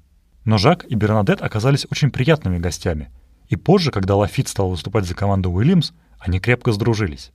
Но 0.45 0.57
Жак 0.57 0.85
и 0.85 0.95
Бернадет 0.95 1.41
оказались 1.41 1.85
очень 1.91 2.09
приятными 2.09 2.57
гостями, 2.57 3.11
и 3.47 3.55
позже, 3.55 3.91
когда 3.91 4.15
Лафит 4.15 4.47
стал 4.47 4.69
выступать 4.69 5.05
за 5.05 5.15
команду 5.15 5.51
Уильямс, 5.51 5.91
они 6.19 6.39
крепко 6.39 6.71
сдружились. 6.71 7.31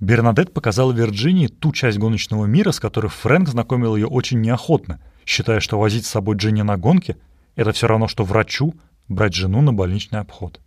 Бернадет 0.00 0.52
показала 0.52 0.92
Вирджинии 0.92 1.46
ту 1.46 1.72
часть 1.72 1.98
гоночного 1.98 2.46
мира, 2.46 2.72
с 2.72 2.80
которой 2.80 3.08
Фрэнк 3.08 3.48
знакомил 3.48 3.96
ее 3.96 4.06
очень 4.06 4.40
неохотно, 4.40 5.00
считая, 5.26 5.60
что 5.60 5.78
возить 5.78 6.06
с 6.06 6.10
собой 6.10 6.36
Джинни 6.36 6.62
на 6.62 6.76
гонке— 6.76 7.16
это 7.56 7.72
все 7.72 7.86
равно, 7.86 8.08
что 8.08 8.24
врачу 8.24 8.74
брать 9.08 9.34
жену 9.34 9.60
на 9.60 9.72
больничный 9.72 10.20
обход. 10.20 10.60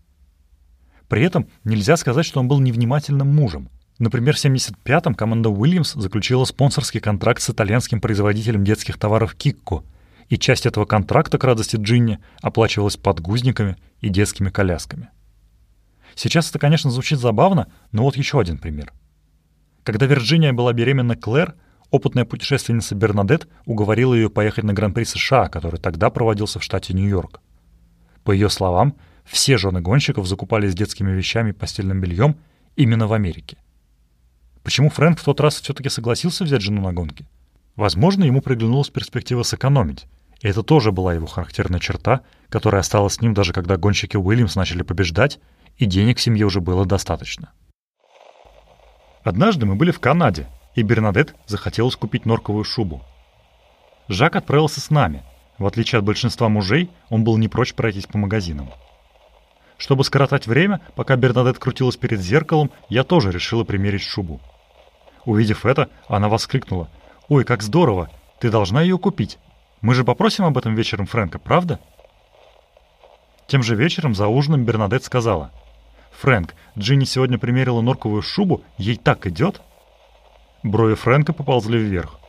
При 1.07 1.23
этом 1.23 1.47
нельзя 1.63 1.97
сказать, 1.97 2.25
что 2.25 2.39
он 2.39 2.47
был 2.47 2.59
невнимательным 2.59 3.33
мужем. 3.33 3.69
Например, 3.99 4.35
в 4.35 4.43
75-м 4.43 5.15
команда 5.15 5.49
Уильямс 5.49 5.93
заключила 5.93 6.45
спонсорский 6.45 6.99
контракт 6.99 7.41
с 7.41 7.49
итальянским 7.49 7.99
производителем 7.99 8.63
детских 8.63 8.97
товаров 8.97 9.33
Кикко, 9.33 9.83
и 10.29 10.37
часть 10.37 10.65
этого 10.65 10.85
контракта, 10.85 11.37
к 11.37 11.43
радости 11.43 11.77
Джинни, 11.77 12.19
оплачивалась 12.41 12.97
подгузниками 12.97 13.77
и 14.01 14.09
детскими 14.09 14.49
колясками. 14.49 15.09
Сейчас 16.15 16.49
это, 16.49 16.59
конечно, 16.59 16.91
звучит 16.91 17.19
забавно, 17.19 17.67
но 17.91 18.03
вот 18.03 18.17
еще 18.17 18.39
один 18.39 18.57
пример. 18.57 18.91
Когда 19.83 20.05
Вирджиния 20.05 20.51
была 20.51 20.73
беременна 20.73 21.15
Клэр, 21.15 21.55
опытная 21.91 22.25
путешественница 22.25 22.96
Бернадет 22.96 23.48
уговорила 23.65 24.13
ее 24.13 24.29
поехать 24.29 24.63
на 24.63 24.74
Гран-при 24.74 25.03
США, 25.03 25.48
который 25.48 25.79
тогда 25.79 26.10
проводился 26.10 26.60
в 26.60 26.63
штате 26.63 26.94
Нью-Йорк. 26.94 27.41
По 28.24 28.32
ее 28.32 28.50
словам, 28.50 28.96
все 29.24 29.58
жены 29.58 29.82
гонщиков 29.82 30.27
закупались 30.27 30.75
детскими 30.75 31.12
вещами 31.12 31.50
и 31.50 31.53
постельным 31.53 32.00
бельем 32.00 32.38
именно 32.75 33.08
в 33.08 33.13
Америке. 33.13 33.58
Почему 34.63 34.89
Фрэнк 34.89 35.20
в 35.20 35.24
тот 35.24 35.39
раз 35.39 35.62
все-таки 35.62 35.89
согласился 35.89 36.44
взять 36.44 36.62
жену 36.62 36.82
на 36.82 36.91
гонки? 36.91 37.25
Возможно, 37.75 38.24
ему 38.24 38.41
приглянулась 38.41 38.89
перспектива 38.89 39.44
сэкономить. 39.44 40.08
И 40.41 40.48
это 40.48 40.63
тоже 40.63 40.91
была 40.91 41.13
его 41.13 41.25
характерная 41.25 41.79
черта, 41.79 42.22
которая 42.50 42.82
осталась 42.82 43.13
с 43.13 43.22
ним 43.22 43.34
даже 43.34 43.53
когда 43.53 43.77
гонщики 43.77 44.17
Уильямс 44.17 44.56
начали 44.56 44.84
побеждать, 44.84 45.39
и 45.77 45.86
денег 45.86 46.17
в 46.17 46.22
семье 46.22 46.46
уже 46.46 46.60
было 46.60 46.86
достаточно. 46.86 47.51
Однажды 49.24 49.65
мы 49.65 49.75
были 49.75 49.91
в 49.91 50.00
Канаде, 50.00 50.48
и 50.77 50.84
Бернадет 50.84 51.36
захотелось 51.46 51.98
купить 51.98 52.25
норковую 52.25 52.63
шубу. 52.63 53.01
Жак 54.07 54.38
отправился 54.38 54.79
с 54.79 54.89
нами— 54.89 55.24
в 55.57 55.65
отличие 55.65 56.00
от 56.00 56.05
большинства 56.05 56.50
мужей, 56.50 56.91
он 57.10 57.24
был 57.24 57.38
не 57.38 57.48
прочь 57.48 57.74
пройтись 57.74 58.05
по 58.05 58.17
магазинам. 58.17 58.69
Чтобы 59.77 60.03
скоротать 60.03 60.48
время, 60.48 60.81
пока 60.96 61.15
Бернадет 61.15 61.60
крутилась 61.60 61.98
перед 61.98 62.19
зеркалом, 62.19 62.72
я 62.89 63.03
тоже 63.03 63.31
решила 63.31 63.63
примерить 63.63 64.01
шубу. 64.01 64.39
Увидев 65.25 65.65
это, 65.65 65.89
она 66.07 66.29
воскликнула. 66.29 66.89
«Ой, 67.27 67.43
как 67.43 67.62
здорово! 67.62 68.10
Ты 68.39 68.50
должна 68.50 68.81
ее 68.81 68.98
купить! 68.98 69.39
Мы 69.81 69.94
же 69.94 70.03
попросим 70.03 70.46
об 70.46 70.57
этом 70.57 70.75
вечером 70.75 71.05
Фрэнка, 71.05 71.40
правда?» 71.40 71.79
Тем 73.48 73.63
же 73.63 73.75
вечером 73.75 74.16
за 74.16 74.27
ужином 74.27 74.63
Бернадет 74.63 75.03
сказала. 75.03 75.51
«Фрэнк, 76.20 76.53
Джинни 76.77 77.05
сегодня 77.05 77.37
примерила 77.37 77.81
норковую 77.81 78.22
шубу, 78.22 78.63
ей 78.77 78.96
так 78.96 79.27
идет?» 79.27 79.61
Брови 80.63 80.96
Фрэнка 80.96 81.33
поползли 81.33 81.77
вверх. 81.79 82.20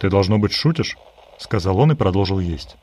«Ты, 0.00 0.10
должно 0.10 0.38
быть, 0.38 0.52
шутишь?»— 0.52 0.96
сказал 1.38 1.78
он 1.78 1.92
и 1.92 1.94
продолжил 1.94 2.40
есть. 2.40 2.76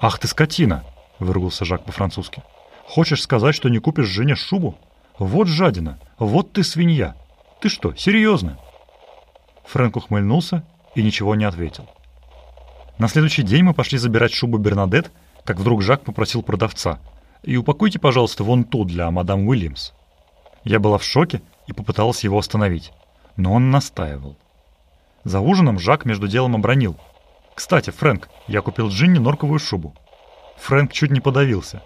«Ах 0.00 0.18
ты 0.18 0.28
скотина!»— 0.28 0.84
выругался 1.18 1.64
Жак 1.64 1.84
по-французски. 1.84 2.42
«Хочешь 2.86 3.22
сказать, 3.22 3.54
что 3.54 3.68
не 3.68 3.78
купишь 3.78 4.06
жене 4.06 4.34
шубу? 4.34 4.78
Вот 5.18 5.48
жадина! 5.48 5.98
Вот 6.18 6.52
ты 6.52 6.64
свинья! 6.64 7.14
Ты 7.60 7.68
что, 7.68 7.94
серьезно?» 7.94 8.58
Фрэнк 9.66 9.96
ухмыльнулся 9.96 10.64
и 10.94 11.02
ничего 11.02 11.34
не 11.34 11.44
ответил. 11.44 11.86
На 12.98 13.08
следующий 13.08 13.42
день 13.42 13.62
мы 13.62 13.74
пошли 13.74 13.98
забирать 13.98 14.32
шубу 14.32 14.58
Бернадет, 14.58 15.10
как 15.44 15.58
вдруг 15.58 15.82
Жак 15.82 16.02
попросил 16.02 16.42
продавца. 16.42 16.98
«И 17.42 17.56
упакуйте, 17.56 17.98
пожалуйста, 17.98 18.44
вон 18.44 18.64
ту 18.64 18.84
для 18.84 19.10
мадам 19.10 19.46
Уильямс». 19.46 19.92
Я 20.64 20.78
была 20.78 20.98
в 20.98 21.04
шоке 21.04 21.42
и 21.66 21.72
попыталась 21.72 22.24
его 22.24 22.38
остановить, 22.38 22.92
но 23.40 23.54
он 23.54 23.70
настаивал. 23.70 24.36
За 25.24 25.40
ужином 25.40 25.78
Жак 25.78 26.04
между 26.04 26.28
делом 26.28 26.54
обронил— 26.54 26.96
«Кстати, 27.60 27.90
Фрэнк, 27.90 28.30
я 28.46 28.62
купил 28.62 28.88
Джинни 28.88 29.18
норковую 29.18 29.58
шубу». 29.58 29.94
Фрэнк 30.60 30.94
чуть 30.94 31.10
не 31.10 31.20
подавился. 31.20 31.82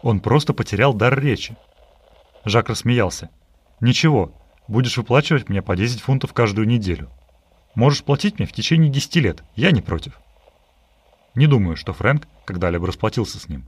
Он 0.00 0.20
просто 0.20 0.52
потерял 0.52 0.94
дар 0.94 1.18
речи. 1.18 1.56
Жак 2.44 2.68
рассмеялся. 2.68 3.28
«Ничего, 3.80 4.32
будешь 4.68 4.96
выплачивать 4.96 5.48
мне 5.48 5.60
по 5.60 5.74
10 5.74 6.00
фунтов 6.00 6.32
каждую 6.32 6.68
неделю. 6.68 7.10
Можешь 7.74 8.04
платить 8.04 8.38
мне 8.38 8.46
в 8.46 8.52
течение 8.52 8.92
10 8.92 9.16
лет, 9.16 9.42
я 9.56 9.72
не 9.72 9.80
против». 9.80 10.20
Не 11.34 11.48
думаю, 11.48 11.76
что 11.76 11.92
Фрэнк 11.92 12.28
когда-либо 12.44 12.86
расплатился 12.86 13.40
с 13.40 13.48
ним. 13.48 13.66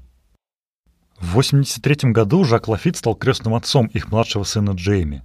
В 1.19 1.33
83 1.33 2.13
году 2.13 2.45
Жак 2.45 2.69
Лафит 2.69 2.97
стал 2.97 3.17
крестным 3.17 3.55
отцом 3.55 3.87
их 3.87 4.09
младшего 4.13 4.45
сына 4.45 4.71
Джейми. 4.71 5.25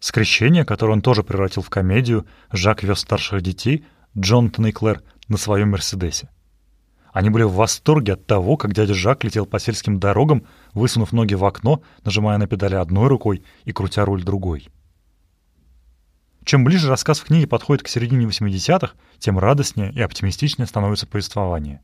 Скрещение, 0.00 0.64
которое 0.64 0.92
он 0.92 1.02
тоже 1.02 1.22
превратил 1.22 1.62
в 1.62 1.70
комедию, 1.70 2.26
Жак 2.52 2.82
вез 2.82 3.00
старших 3.00 3.42
детей– 3.42 3.84
Джонатан 4.16 4.66
и 4.66 4.72
Клэр 4.72 5.02
на 5.28 5.36
своем 5.36 5.70
«Мерседесе». 5.70 6.28
Они 7.12 7.30
были 7.30 7.42
в 7.42 7.52
восторге 7.52 8.12
от 8.14 8.26
того, 8.26 8.56
как 8.56 8.74
дядя 8.74 8.94
Жак 8.94 9.24
летел 9.24 9.46
по 9.46 9.58
сельским 9.58 9.98
дорогам, 9.98 10.44
высунув 10.72 11.12
ноги 11.12 11.34
в 11.34 11.44
окно, 11.44 11.82
нажимая 12.04 12.38
на 12.38 12.46
педали 12.46 12.74
одной 12.74 13.08
рукой 13.08 13.42
и 13.64 13.72
крутя 13.72 14.04
руль 14.04 14.22
другой. 14.22 14.68
Чем 16.44 16.64
ближе 16.64 16.88
рассказ 16.88 17.18
в 17.18 17.24
книге 17.24 17.46
подходит 17.46 17.82
к 17.82 17.88
середине 17.88 18.26
80-х, 18.26 18.94
тем 19.18 19.38
радостнее 19.38 19.92
и 19.92 20.00
оптимистичнее 20.00 20.66
становится 20.66 21.06
повествование. 21.06 21.80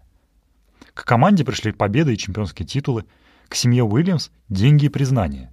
К 0.95 1.05
команде 1.05 1.45
пришли 1.45 1.73
победы 1.73 2.15
и 2.15 2.19
чемпионские 2.19 2.67
титулы, 2.67 3.05
к 3.49 3.57
семье 3.57 3.83
Уильямс— 3.83 4.31
деньги 4.49 4.87
и 4.87 4.89
признание. 4.89 5.51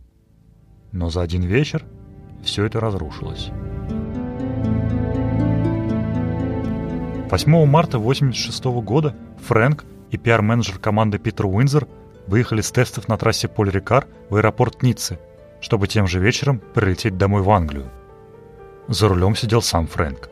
Но 0.91 1.09
за 1.09 1.21
один 1.21 1.43
вечер 1.43 1.85
все 2.43 2.65
это 2.65 2.79
разрушилось. 2.79 3.51
8 7.29 7.65
марта 7.65 7.97
1986 7.97 8.65
года 8.83 9.15
Фрэнк 9.47 9.85
и 10.09 10.17
пиар-менеджер 10.17 10.79
команды 10.79 11.17
Питер 11.17 11.45
Уинзер 11.45 11.87
выехали 12.27 12.59
с 12.61 12.71
тестов 12.71 13.07
на 13.07 13.17
трассе 13.17 13.47
Поль-Рикар 13.47 14.05
в 14.29 14.35
аэропорт 14.35 14.83
Ниццы, 14.83 15.17
чтобы 15.61 15.87
тем 15.87 16.07
же 16.07 16.19
вечером 16.19 16.61
прилететь 16.73 17.17
домой 17.17 17.41
в 17.41 17.49
Англию. 17.49 17.89
За 18.89 19.07
рулем 19.07 19.35
сидел 19.35 19.61
сам 19.61 19.87
Фрэнк. 19.87 20.29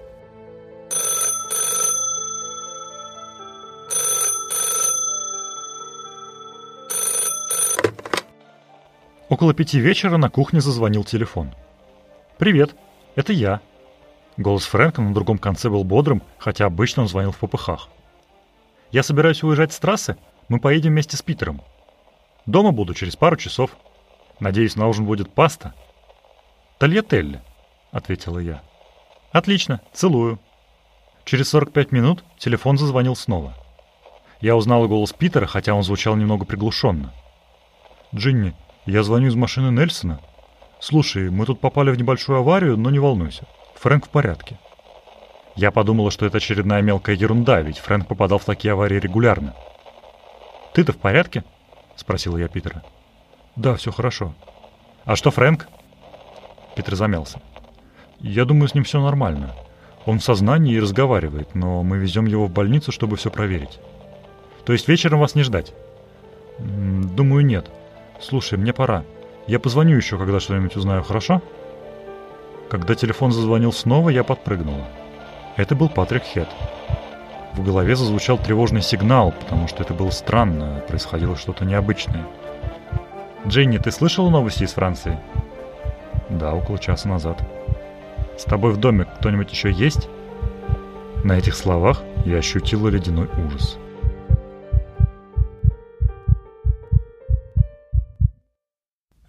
Около 9.29 9.53
пяти 9.53 9.79
вечера 9.79 10.17
на 10.17 10.29
кухне 10.29 10.59
зазвонил 10.59 11.03
телефон. 11.03 11.53
«Привет, 12.39 12.75
это 13.15 13.33
я», 13.33 13.61
Голос 14.39 14.63
Фрэнка 14.67 15.01
на 15.01 15.13
другом 15.13 15.37
конце 15.37 15.69
был 15.69 15.83
бодрым, 15.83 16.23
хотя 16.37 16.65
обычно 16.65 17.01
он 17.01 17.09
звонил 17.09 17.33
в 17.33 17.37
попыхах. 17.37 17.89
«Я 18.89 19.03
собираюсь 19.03 19.43
уезжать 19.43 19.73
с 19.73 19.79
трассы. 19.79 20.15
Мы 20.47 20.61
поедем 20.61 20.91
вместе 20.91 21.17
с 21.17 21.21
Питером. 21.21 21.61
Дома 22.45 22.71
буду 22.71 22.93
через 22.93 23.17
пару 23.17 23.35
часов. 23.35 23.71
Надеюсь, 24.39 24.77
на 24.77 24.87
ужин 24.87 25.05
будет 25.05 25.33
паста». 25.33 25.73
«Тольятелли»,— 26.77 27.41
ответила 27.91 28.39
я. 28.39 28.61
«Отлично, 29.33 29.81
целую». 29.91 30.39
Через 31.25 31.49
45 31.49 31.91
минут 31.91 32.23
телефон 32.37 32.77
зазвонил 32.77 33.17
снова. 33.17 33.55
Я 34.39 34.55
узнала 34.55 34.87
голос 34.87 35.11
Питера, 35.11 35.47
хотя 35.47 35.73
он 35.73 35.83
звучал 35.83 36.15
немного 36.15 36.45
приглушенно. 36.45 37.13
«Джинни, 38.15 38.55
я 38.85 39.03
звоню 39.03 39.27
из 39.27 39.35
машины 39.35 39.69
Нельсона. 39.69 40.21
Слушай, 40.79 41.29
мы 41.29 41.45
тут 41.45 41.59
попали 41.59 41.91
в 41.91 41.97
небольшую 41.97 42.39
аварию, 42.39 42.77
но 42.77 42.89
не 42.89 42.99
волнуйся. 42.99 43.45
Фрэнк 43.75 44.05
в 44.05 44.09
порядке. 44.09 44.59
Я 45.55 45.71
подумала, 45.71 46.11
что 46.11 46.25
это 46.25 46.37
очередная 46.37 46.81
мелкая 46.81 47.15
ерунда, 47.15 47.61
ведь 47.61 47.79
Фрэнк 47.79 48.07
попадал 48.07 48.39
в 48.39 48.45
такие 48.45 48.71
аварии 48.73 48.99
регулярно. 48.99 49.55
«Ты-то 50.73 50.93
в 50.93 50.97
порядке?»— 50.97 51.43
спросила 51.95 52.37
я 52.37 52.47
Питера. 52.47 52.83
«Да, 53.55 53.75
все 53.75 53.91
хорошо». 53.91 54.33
«А 55.05 55.15
что 55.15 55.31
Фрэнк?» 55.31 55.67
Питер 56.75 56.95
замялся. 56.95 57.41
Я 58.21 58.45
думаю, 58.45 58.67
с 58.67 58.73
ним 58.73 58.83
все 58.83 59.01
нормально. 59.01 59.55
Он 60.05 60.19
в 60.19 60.23
сознании 60.23 60.75
и 60.75 60.79
разговаривает, 60.79 61.55
но 61.55 61.83
мы 61.83 61.97
везем 61.97 62.25
его 62.25 62.47
в 62.47 62.51
больницу, 62.51 62.91
чтобы 62.91 63.15
все 63.15 63.29
проверить. 63.29 63.79
То 64.65 64.73
есть 64.73 64.87
вечером 64.87 65.19
вас 65.19 65.35
не 65.35 65.43
ждать? 65.43 65.73
Думаю, 66.57 67.45
нет. 67.45 67.69
Слушай, 68.19 68.57
мне 68.57 68.73
пора. 68.73 69.03
Я 69.49 69.59
позвоню 69.59 69.97
еще, 69.97 70.19
когда 70.19 70.39
что-нибудь 70.39 70.75
узнаю, 70.75 71.01
хорошо? 71.01 71.41
Когда 72.69 72.93
телефон 72.93 73.31
зазвонил 73.31 73.73
снова, 73.73 74.11
я 74.11 74.23
подпрыгнула. 74.23 74.85
Это 75.57 75.73
был 75.73 75.89
Патрик 75.89 76.21
Хед. 76.21 76.47
В 77.53 77.63
голове 77.63 77.95
зазвучал 77.95 78.37
тревожный 78.37 78.83
сигнал, 78.83 79.31
потому 79.31 79.67
что 79.67 79.81
это 79.81 79.95
было 79.95 80.11
странно, 80.11 80.83
происходило 80.87 81.35
что-то 81.35 81.65
необычное. 81.65 82.27
«Дженни, 83.47 83.79
ты 83.79 83.89
слышала 83.89 84.29
новости 84.29 84.65
из 84.65 84.73
Франции?» 84.73 85.19
«Да, 86.29 86.53
около 86.53 86.77
часа 86.77 87.09
назад». 87.09 87.41
«С 88.37 88.43
тобой 88.43 88.71
в 88.71 88.77
доме 88.77 89.05
кто-нибудь 89.05 89.51
еще 89.51 89.71
есть?» 89.71 90.09
На 91.23 91.39
этих 91.39 91.55
словах 91.55 92.03
я 92.23 92.37
ощутила 92.37 92.89
ледяной 92.89 93.27
ужас. 93.47 93.78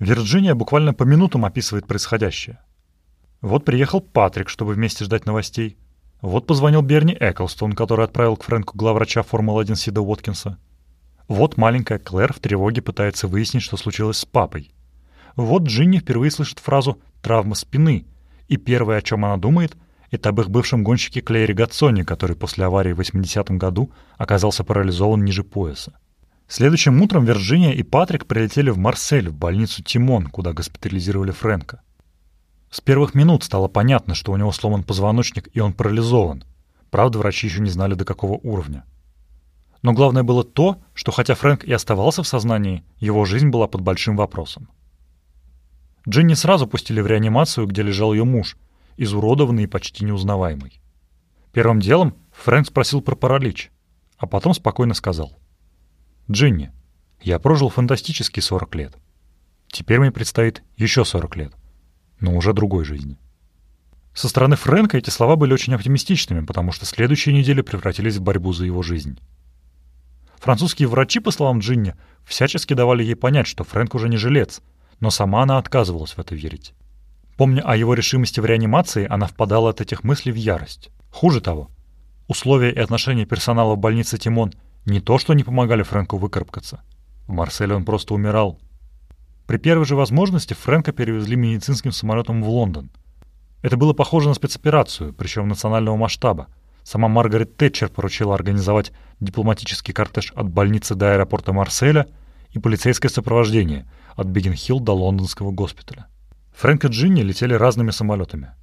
Вирджиния 0.00 0.54
буквально 0.54 0.94
по 0.94 1.02
минутам 1.04 1.44
описывает 1.44 1.86
происходящее. 1.86 2.58
Вот 3.42 3.66
приехал 3.66 4.00
Патрик, 4.00 4.48
чтобы 4.48 4.72
вместе 4.72 5.04
ждать 5.04 5.26
новостей. 5.26 5.76
Вот 6.22 6.46
позвонил 6.46 6.80
Берни 6.80 7.14
Эклстон, 7.18 7.74
который 7.74 8.06
отправил 8.06 8.36
к 8.38 8.44
Фрэнку 8.44 8.76
главврача 8.78 9.22
Формулы-1 9.22 9.76
Сида 9.76 10.00
Уоткинса. 10.00 10.58
Вот 11.28 11.58
маленькая 11.58 11.98
Клэр 11.98 12.32
в 12.32 12.40
тревоге 12.40 12.80
пытается 12.80 13.28
выяснить, 13.28 13.62
что 13.62 13.76
случилось 13.76 14.16
с 14.16 14.24
папой. 14.24 14.72
Вот 15.36 15.64
Джинни 15.64 15.98
впервые 15.98 16.30
слышит 16.30 16.60
фразу 16.60 16.98
«травма 17.20 17.54
спины», 17.54 18.06
и 18.48 18.56
первое, 18.56 18.96
о 18.96 19.02
чем 19.02 19.24
она 19.24 19.36
думает, 19.36 19.76
это 20.10 20.30
об 20.30 20.40
их 20.40 20.50
бывшем 20.50 20.82
гонщике 20.82 21.20
Клейре 21.20 21.54
Гатсоне, 21.54 22.04
который 22.04 22.36
после 22.36 22.64
аварии 22.64 22.92
в 22.92 23.00
80-м 23.00 23.58
году 23.58 23.92
оказался 24.16 24.64
парализован 24.64 25.24
ниже 25.24 25.44
пояса. 25.44 25.92
Следующим 26.50 27.00
утром 27.00 27.24
Вирджиния 27.24 27.70
и 27.70 27.84
Патрик 27.84 28.26
прилетели 28.26 28.70
в 28.70 28.76
Марсель, 28.76 29.28
в 29.28 29.36
больницу 29.36 29.84
Тимон, 29.84 30.26
куда 30.26 30.52
госпитализировали 30.52 31.30
Фрэнка. 31.30 31.80
С 32.72 32.80
первых 32.80 33.14
минут 33.14 33.44
стало 33.44 33.68
понятно, 33.68 34.16
что 34.16 34.32
у 34.32 34.36
него 34.36 34.50
сломан 34.50 34.82
позвоночник 34.82 35.48
и 35.54 35.60
он 35.60 35.72
парализован. 35.72 36.42
Правда, 36.90 37.20
врачи 37.20 37.46
еще 37.46 37.60
не 37.60 37.70
знали, 37.70 37.94
до 37.94 38.04
какого 38.04 38.32
уровня. 38.32 38.84
Но 39.82 39.92
главное 39.92 40.24
было 40.24 40.42
то, 40.42 40.82
что 40.92 41.12
хотя 41.12 41.36
Фрэнк 41.36 41.62
и 41.62 41.72
оставался 41.72 42.24
в 42.24 42.26
сознании, 42.26 42.82
его 42.98 43.24
жизнь 43.26 43.50
была 43.50 43.68
под 43.68 43.82
большим 43.82 44.16
вопросом. 44.16 44.68
Джинни 46.08 46.34
сразу 46.34 46.66
пустили 46.66 47.00
в 47.00 47.06
реанимацию, 47.06 47.68
где 47.68 47.82
лежал 47.82 48.12
ее 48.12 48.24
муж, 48.24 48.56
изуродованный 48.96 49.62
и 49.62 49.68
почти 49.68 50.04
неузнаваемый. 50.04 50.80
Первым 51.52 51.78
делом 51.78 52.16
Фрэнк 52.32 52.66
спросил 52.66 53.02
про 53.02 53.14
паралич, 53.14 53.70
а 54.18 54.26
потом 54.26 54.52
спокойно 54.52 54.94
сказал. 54.94 55.39
«Джинни, 56.28 56.72
я 57.20 57.38
прожил 57.38 57.68
фантастические 57.68 58.42
40 58.42 58.74
лет. 58.74 58.94
Теперь 59.68 60.00
мне 60.00 60.10
предстоит 60.10 60.64
еще 60.76 61.04
40 61.04 61.36
лет, 61.36 61.52
но 62.18 62.34
уже 62.34 62.52
другой 62.52 62.84
жизни». 62.84 63.18
Со 64.12 64.28
стороны 64.28 64.56
Фрэнка 64.56 64.98
эти 64.98 65.10
слова 65.10 65.36
были 65.36 65.52
очень 65.52 65.74
оптимистичными, 65.74 66.44
потому 66.44 66.72
что 66.72 66.84
следующие 66.84 67.34
недели 67.34 67.62
превратились 67.62 68.16
в 68.16 68.22
борьбу 68.22 68.52
за 68.52 68.64
его 68.64 68.82
жизнь. 68.82 69.18
Французские 70.38 70.88
врачи, 70.88 71.20
по 71.20 71.30
словам 71.30 71.60
Джинни, 71.60 71.94
всячески 72.24 72.74
давали 72.74 73.04
ей 73.04 73.14
понять, 73.14 73.46
что 73.46 73.62
Фрэнк 73.62 73.94
уже 73.94 74.08
не 74.08 74.16
жилец, 74.16 74.62
но 74.98 75.10
сама 75.10 75.42
она 75.42 75.58
отказывалась 75.58 76.12
в 76.12 76.18
это 76.18 76.34
верить. 76.34 76.74
Помня 77.36 77.62
о 77.62 77.76
его 77.76 77.94
решимости 77.94 78.40
в 78.40 78.46
реанимации, 78.46 79.06
она 79.08 79.26
впадала 79.26 79.70
от 79.70 79.80
этих 79.80 80.02
мыслей 80.02 80.32
в 80.32 80.36
ярость. 80.36 80.90
Хуже 81.10 81.40
того, 81.40 81.70
условия 82.26 82.70
и 82.72 82.78
отношения 82.78 83.26
персонала 83.26 83.74
в 83.74 83.78
больнице 83.78 84.18
Тимон 84.18 84.52
не 84.90 85.00
то 85.00 85.18
что 85.18 85.34
не 85.34 85.44
помогали 85.44 85.82
Фрэнку 85.82 86.18
выкарабкаться. 86.18 86.82
В 87.26 87.32
Марселе 87.32 87.74
он 87.74 87.84
просто 87.84 88.14
умирал. 88.14 88.60
При 89.46 89.56
первой 89.56 89.86
же 89.86 89.96
возможности 89.96 90.54
Фрэнка 90.54 90.92
перевезли 90.92 91.36
медицинским 91.36 91.92
самолетом 91.92 92.42
в 92.42 92.48
Лондон. 92.48 92.90
Это 93.62 93.76
было 93.76 93.92
похоже 93.92 94.28
на 94.28 94.34
спецоперацию, 94.34 95.12
причем 95.12 95.48
национального 95.48 95.96
масштаба– 95.96 96.48
Сама 96.82 97.08
Маргарет 97.08 97.56
Тэтчер 97.56 97.88
поручила 97.88 98.34
организовать 98.34 98.92
дипломатический 99.20 99.92
кортеж 99.92 100.32
от 100.34 100.48
больницы 100.48 100.94
до 100.94 101.12
аэропорта 101.12 101.52
Марселя 101.52 102.06
и 102.50 102.58
полицейское 102.58 103.10
сопровождение 103.10 103.88
от 104.16 104.26
Биггин-Хилл 104.26 104.80
до 104.80 104.92
лондонского 104.92 105.50
госпиталя. 105.50 106.06
Фрэнк 106.54 106.86
и 106.86 106.88
Джинни 106.88 107.22
летели 107.22 107.54
разными 107.54 107.90
самолетами. 107.90 108.54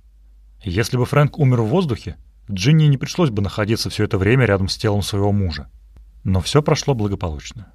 Если 0.62 0.98
бы 0.98 1.06
Фрэнк 1.06 1.38
умер 1.40 1.62
в 1.62 1.68
воздухе, 1.68 2.18
Джинни 2.52 2.86
не 2.86 2.98
пришлось 2.98 3.30
бы 3.30 3.42
находиться 3.42 3.90
все 3.90 4.04
это 4.04 4.18
время 4.18 4.46
рядом 4.46 4.68
с 4.68 4.78
телом 4.78 5.04
своего 5.04 5.32
мужа. 5.32 5.70
Но 6.28 6.42
все 6.42 6.62
прошло 6.62 6.94
благополучно. 6.94 7.72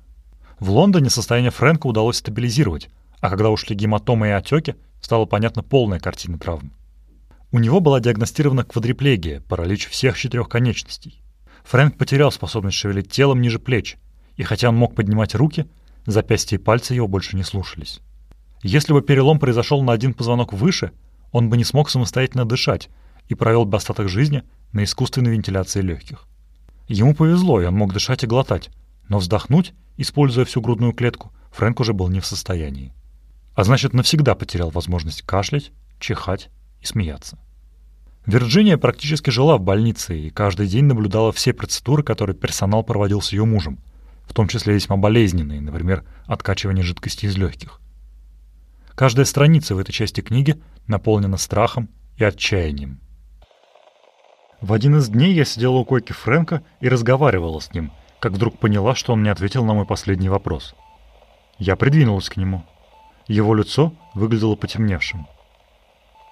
В 0.61 0.69
Лондоне 0.69 1.09
состояние 1.09 1.51
Фрэнка 1.51 1.87
удалось 1.87 2.19
стабилизировать, 2.19 2.91
а 3.19 3.31
когда 3.31 3.49
ушли 3.49 3.75
гематомы 3.75 4.29
и 4.29 4.31
отеки, 4.33 4.75
стала 5.01 5.25
понятна 5.25 5.62
полная 5.62 5.99
картина 5.99 6.38
травм. 6.38 6.71
У 7.51 7.59
него 7.59 7.81
была 7.81 7.99
диагностирована 7.99 8.65
квадриплегия, 8.65 9.41
паралич 9.41 9.88
всех 9.88 10.19
четырех 10.19 10.51
конечностей. 10.51 11.23
Фрэнк 11.65 11.97
потерял 11.97 12.31
способность 12.31 12.77
шевелить 12.77 13.11
телом 13.11 13.41
ниже 13.41 13.59
плеч, 13.59 13.97
и 14.37 14.43
хотя 14.43 14.69
он 14.69 14.77
мог 14.77 14.95
поднимать 14.95 15.35
руки, 15.35 15.65
запястья 16.05 16.59
и 16.59 16.61
пальцы 16.61 16.93
его 16.93 17.09
больше 17.09 17.37
не 17.37 17.45
слушались. 17.45 18.01
Если 18.62 18.93
бы 18.93 19.01
перелом 19.01 19.38
произошел 19.38 19.83
на 19.83 19.95
один 19.95 20.12
позвонок 20.12 20.53
выше, 20.53 20.93
он 21.31 21.49
бы 21.49 21.57
не 21.57 21.65
смог 21.65 21.88
самостоятельно 21.88 22.45
дышать 22.45 22.91
и 23.29 23.35
провел 23.35 23.65
бы 23.65 23.79
остаток 23.79 24.11
жизни 24.11 24.43
на 24.73 24.85
искусственной 24.85 25.31
вентиляции 25.31 25.81
легких. 25.81 26.27
Ему 26.92 27.14
повезло, 27.14 27.59
и 27.59 27.64
он 27.64 27.74
мог 27.74 27.94
дышать 27.94 28.22
и 28.22 28.26
глотать, 28.26 28.68
но 29.09 29.16
вздохнуть, 29.16 29.72
используя 29.96 30.44
всю 30.44 30.61
грудную 30.61 30.92
клетку, 30.92 31.33
Фрэнк 31.52 31.81
уже 31.81 31.94
был 31.94 32.09
не 32.09 32.20
в 32.20 32.26
состоянии. 32.26 32.92
А 33.55 33.64
значит, 33.64 33.94
навсегда 33.94 34.35
потерял 34.35 34.68
возможность 34.68 35.22
кашлять, 35.22 35.72
чихать 35.98 36.50
и 36.83 36.87
смеяться. 36.87 37.38
Вирджиния 38.26 38.76
практически 38.76 39.31
жила 39.31 39.57
в 39.57 39.62
больнице 39.62 40.18
и 40.18 40.28
каждый 40.28 40.66
день 40.66 40.85
наблюдала 40.85 41.33
все 41.33 41.55
процедуры, 41.55 42.02
которые 42.02 42.37
персонал 42.37 42.85
проводил 42.85 43.22
с 43.22 43.33
ее 43.33 43.46
мужем, 43.46 43.78
в 44.26 44.35
том 44.35 44.46
числе 44.48 44.74
весьма 44.74 44.98
болезненные, 44.98 45.62
например, 45.62 46.05
откачивание 46.26 46.85
жидкости 46.85 47.24
из 47.24 47.38
легких. 47.38 47.81
Каждая 48.94 49.24
страница 49.24 49.74
в 49.74 49.78
этой 49.78 49.92
части 49.92 50.20
книги 50.20 50.61
наполнена 50.87 51.38
страхом 51.38 51.88
и 52.18 52.24
отчаянием. 52.24 53.00
В 54.62 54.72
один 54.72 54.96
из 54.96 55.09
дней 55.09 55.33
я 55.35 55.44
сидела 55.44 55.72
у 55.72 55.85
койки 55.85 56.12
Фрэнка 56.12 56.62
и 56.79 56.88
разговаривала 56.88 57.59
с 57.59 57.75
ним, 57.75 57.90
как 58.20 58.33
вдруг 58.33 58.61
поняла, 58.61 58.94
что 58.94 59.12
он 59.12 59.25
не 59.25 59.29
ответил 59.29 59.64
на 59.64 59.75
мой 59.75 59.87
последний 59.87 60.29
вопрос. 60.29 60.77
Я 61.59 61.75
придвинулась 61.75 62.29
к 62.29 62.37
нему. 62.37 62.62
Его 63.27 63.57
лицо 63.57 63.92
выглядело 64.14 64.55
потемневшим. 64.55 65.27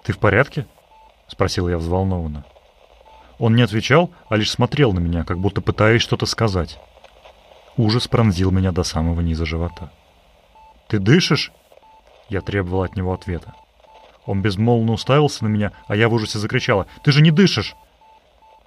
«Ты 0.05 0.13
в 0.13 0.17
порядке?»— 0.17 0.65
спросил 1.27 1.67
я 1.67 1.77
взволнованно. 1.77 2.45
Он 3.37 3.53
не 3.53 3.63
отвечал, 3.63 4.11
а 4.29 4.37
лишь 4.37 4.51
смотрел 4.51 4.93
на 4.93 4.99
меня, 4.99 5.25
как 5.25 5.37
будто 5.37 5.59
пытаясь 5.59 6.01
что-то 6.01 6.25
сказать. 6.25 6.79
Ужас 7.75 8.07
пронзил 8.07 8.49
меня 8.49 8.71
до 8.71 8.83
самого 8.83 9.19
низа 9.19 9.45
живота. 9.45 9.91
«Ты 10.87 10.99
дышишь?» 10.99 11.51
Я 12.29 12.39
требовал 12.39 12.83
от 12.83 12.95
него 12.95 13.13
ответа. 13.13 13.55
Он 14.25 14.41
безмолвно 14.41 14.93
уставился 14.93 15.43
на 15.43 15.49
меня, 15.49 15.73
а 15.87 15.97
я 15.97 16.07
в 16.07 16.13
ужасе 16.13 16.39
закричала 16.39 16.87
«Ты 17.03 17.11
же 17.11 17.21
не 17.21 17.31
дышишь!» 17.31 17.75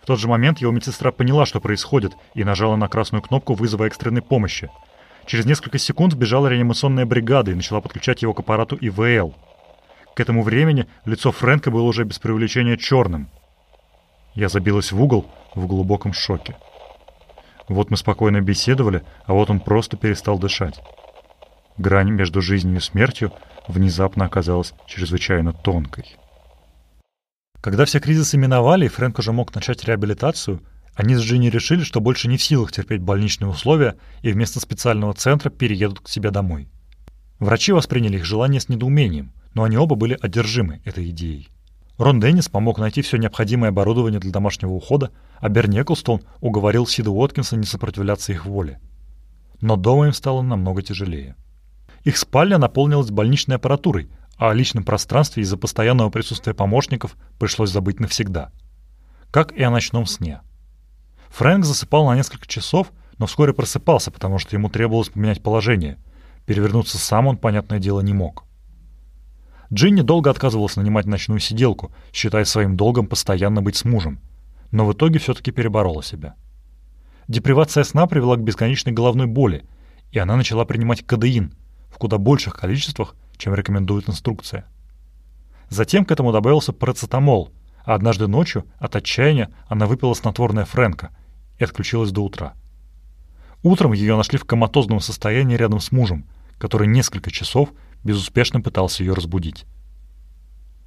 В 0.05 0.07
тот 0.07 0.21
же 0.21 0.29
момент 0.29 0.59
его 0.59 0.71
медсестра 0.71 1.12
поняла, 1.12 1.47
что 1.47 1.61
происходит, 1.61 2.12
и 2.35 2.45
нажала 2.45 2.77
на 2.77 2.88
красную 2.88 3.23
кнопку 3.23 3.55
вызова 3.55 3.85
экстренной 3.85 4.21
помощи. 4.21 4.69
Через 5.25 5.47
несколько 5.47 5.79
секунд 5.79 6.12
вбежала 6.12 6.49
реанимационная 6.49 7.07
бригада 7.07 7.53
и 7.53 7.55
начала 7.55 7.81
подключать 7.81 8.21
его 8.21 8.35
к 8.35 8.40
аппарату 8.40 8.77
ИВЛ. 8.79 9.35
К 10.14 10.21
этому 10.21 10.43
времени 10.43 10.87
лицо 11.07 11.33
Фрэнка 11.33 11.71
было 11.71 11.85
уже 11.85 12.05
без 12.05 12.19
привлечения 12.19 12.77
черным. 12.77 13.31
Я 14.35 14.51
забилась 14.51 14.93
в 14.93 15.03
угол 15.03 15.25
в 15.55 15.67
глубоком 15.67 16.12
шоке. 16.12 16.55
Вот 17.69 17.90
мы 17.90 17.97
спокойно 17.97 18.43
беседовали, 18.43 19.05
а 19.25 19.33
вот 19.33 19.49
он 19.49 19.59
просто 19.59 19.97
перестал 19.97 20.38
дышать. 20.38 20.79
Грань 21.79 22.11
между 22.11 22.43
жизнью 22.43 22.77
и 22.77 22.81
смертью 22.81 23.33
внезапно 23.69 24.27
оказалась 24.27 24.75
чрезвычайно 24.87 25.55
тонкой. 25.55 26.19
Когда 27.64 27.87
все 27.87 27.98
кризисы 27.98 28.37
миновали, 28.37 28.85
и 28.85 28.88
Фрэнк 28.88 29.18
уже 29.18 29.33
мог 29.33 29.55
начать 29.55 29.85
реабилитацию, 29.85 30.62
они 30.94 31.14
с 31.14 31.20
Джинни 31.20 31.48
решили, 31.48 31.83
что 31.83 32.00
больше 32.00 32.29
не 32.29 32.37
в 32.37 32.42
силах 32.42 32.70
терпеть 32.70 33.00
больничные 33.00 33.48
условия 33.48 33.96
и 34.20 34.31
вместо 34.31 34.61
специального 34.61 35.14
центра 35.14 35.48
переедут 35.48 36.00
к 36.00 36.09
себе 36.09 36.31
домой. 36.31 36.68
Врачи 37.38 37.72
восприняли 37.72 38.18
их 38.18 38.24
желание 38.24 38.61
с 38.61 38.68
недоумением– 38.68 39.33
но 39.55 39.62
они 39.62 39.77
оба 39.77 39.94
были 39.94 40.18
одержимы 40.20 40.81
этой 40.85 41.09
идеей. 41.11 41.48
Рон 41.96 42.20
Деннис 42.20 42.48
помог 42.48 42.79
найти 42.79 43.03
все 43.03 43.16
необходимое 43.16 43.70
оборудование 43.70 44.20
для 44.20 44.33
домашнего 44.33 44.72
ухода, 44.72 45.12
а 45.38 45.48
Берни 45.48 45.81
Эклстон 45.81 46.22
уговорил 46.40 46.87
Сида 46.87 47.11
Уоткинса 47.11 47.57
не 47.57 47.64
сопротивляться 47.64 48.33
их 48.33 48.46
воле. 48.46 48.81
Но 49.61 49.77
дома 49.77 50.07
им 50.07 50.12
стало 50.12 50.42
намного 50.42 50.83
тяжелее. 50.83 51.37
Их 52.03 52.18
спальня 52.18 52.59
наполнилась 52.59 53.11
больничной 53.11 53.57
аппаратурой, 53.57 54.11
о 54.37 54.53
личном 54.53 54.85
пространстве 54.85 55.42
из-за 55.42 55.57
постоянного 55.57 56.11
присутствия 56.11 56.55
помощников 56.55 57.16
пришлось 57.38 57.70
забыть 57.70 58.01
навсегда. 58.01 58.51
Как 59.31 59.53
и 59.53 59.62
о 59.62 59.70
ночном 59.70 60.07
сне. 60.07 60.40
Фрэнк 61.31 61.64
засыпал 61.64 62.07
на 62.07 62.16
несколько 62.16 62.47
часов, 62.47 62.92
но 63.18 63.27
вскоре 63.27 63.53
просыпался, 63.53 64.11
потому 64.11 64.38
что 64.38 64.57
ему 64.57 64.68
требовалось 64.68 65.09
поменять 65.09 65.42
положение. 65.42 65.99
Перевернуться 66.47 66.99
сам 66.99 67.27
он, 67.27 67.37
понятное 67.37 67.79
дело, 67.79 68.01
не 68.01 68.12
мог. 68.12 68.44
Джинни 69.73 70.03
долго 70.03 70.31
отказывалась 70.31 70.77
нанимать 70.77 71.07
ночную 71.07 71.40
сиделку, 71.40 71.92
считая 72.12 72.44
своим 72.44 72.77
долгом 72.77 73.07
постоянно 73.07 73.62
быть 73.62 73.77
с 73.77 73.85
мужем, 73.85 74.20
но 74.70 74.85
в 74.87 74.92
итоге 74.92 75.18
все-таки 75.18 75.51
переборола 75.51 76.03
себя. 76.03 76.35
Депривация 77.27 77.85
сна 77.85 78.07
привела 78.07 78.37
к 78.37 78.42
бесконечной 78.42 78.92
головной 78.92 79.27
боли, 79.27 79.64
и 80.12 80.18
она 80.18 80.37
начала 80.37 80.64
принимать 80.64 81.05
кадеин 81.05 81.55
в 81.88 81.99
куда 81.99 82.18
больших 82.18 82.55
количествах, 82.55 83.16
чем 83.37 83.55
рекомендует 83.55 84.09
инструкция. 84.09 84.66
Затем 85.68 86.05
к 86.05 86.11
этому 86.12 86.33
добавился 86.33 86.73
парацетамол, 86.73 87.53
а 87.85 87.94
однажды 87.94 88.27
ночью 88.27 88.64
от 88.79 88.97
отчаяния 88.97 89.51
она 89.68 89.87
выпила 89.87 90.14
снотворное 90.14 90.64
Фрэнка 90.64 91.11
и 91.59 91.64
отключилась 91.64 92.11
до 92.11 92.23
утра. 92.23 92.55
Утром 93.62 93.92
ее 93.92 94.16
нашли 94.16 94.38
в 94.38 94.44
коматозном 94.44 95.01
состоянии 95.01 95.57
рядом 95.57 95.81
с 95.81 95.90
мужем, 95.90 96.27
который 96.59 96.87
несколько 96.87 97.31
часов 97.31 97.70
безуспешно 98.05 98.61
пытался 98.61 99.03
ее 99.03 99.14
разбудить. 99.14 99.64